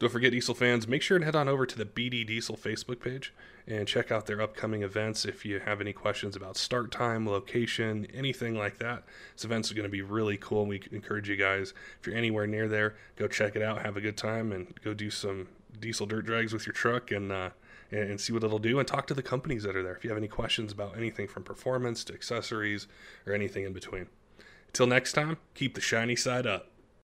Don't 0.01 0.09
forget, 0.09 0.33
Diesel 0.33 0.55
fans, 0.55 0.89
make 0.89 1.03
sure 1.03 1.17
and 1.19 1.25
head 1.27 1.37
on 1.37 1.47
over 1.47 1.67
to 1.67 1.77
the 1.77 1.85
BD 1.85 2.27
Diesel 2.27 2.57
Facebook 2.57 3.01
page 3.01 3.35
and 3.67 3.87
check 3.87 4.11
out 4.11 4.25
their 4.25 4.41
upcoming 4.41 4.83
events 4.83 5.27
if 5.27 5.45
you 5.45 5.61
have 5.61 5.79
any 5.79 5.93
questions 5.93 6.35
about 6.35 6.57
start 6.57 6.91
time, 6.91 7.29
location, 7.29 8.07
anything 8.15 8.55
like 8.55 8.79
that. 8.79 9.05
This 9.35 9.45
event's 9.45 9.69
is 9.69 9.75
going 9.75 9.85
to 9.85 9.91
be 9.91 10.01
really 10.01 10.39
cool, 10.39 10.65
we 10.65 10.81
encourage 10.91 11.29
you 11.29 11.37
guys, 11.37 11.75
if 12.01 12.07
you're 12.07 12.17
anywhere 12.17 12.47
near 12.47 12.67
there, 12.67 12.95
go 13.17 13.29
check 13.29 13.57
it 13.57 13.61
out, 13.61 13.83
have 13.83 13.99
a 13.99 14.01
good 14.01 14.17
time, 14.17 14.53
and 14.53 14.73
go 14.83 14.95
do 14.95 15.11
some 15.11 15.49
diesel 15.79 16.07
dirt 16.07 16.25
drags 16.25 16.55
with 16.55 16.67
your 16.67 16.73
truck 16.73 17.11
and, 17.11 17.31
uh, 17.31 17.51
and 17.91 18.19
see 18.19 18.33
what 18.33 18.43
it'll 18.43 18.59
do, 18.59 18.79
and 18.79 18.89
talk 18.89 19.07
to 19.09 19.15
the 19.15 19.23
companies 19.23 19.65
that 19.65 19.77
are 19.77 19.83
there 19.83 19.95
if 19.95 20.03
you 20.03 20.09
have 20.09 20.19
any 20.19 20.29
questions 20.29 20.73
about 20.73 20.97
anything 20.97 21.29
from 21.29 21.43
performance 21.43 22.05
to 22.05 22.15
accessories 22.15 22.89
or 23.27 23.35
anything 23.35 23.65
in 23.65 23.75
between. 23.75 24.07
Until 24.69 24.87
next 24.87 25.13
time, 25.13 25.37
keep 25.55 25.75
the 25.75 25.83
shiny 25.83 26.17
side 26.17 26.47
up. 26.47 26.70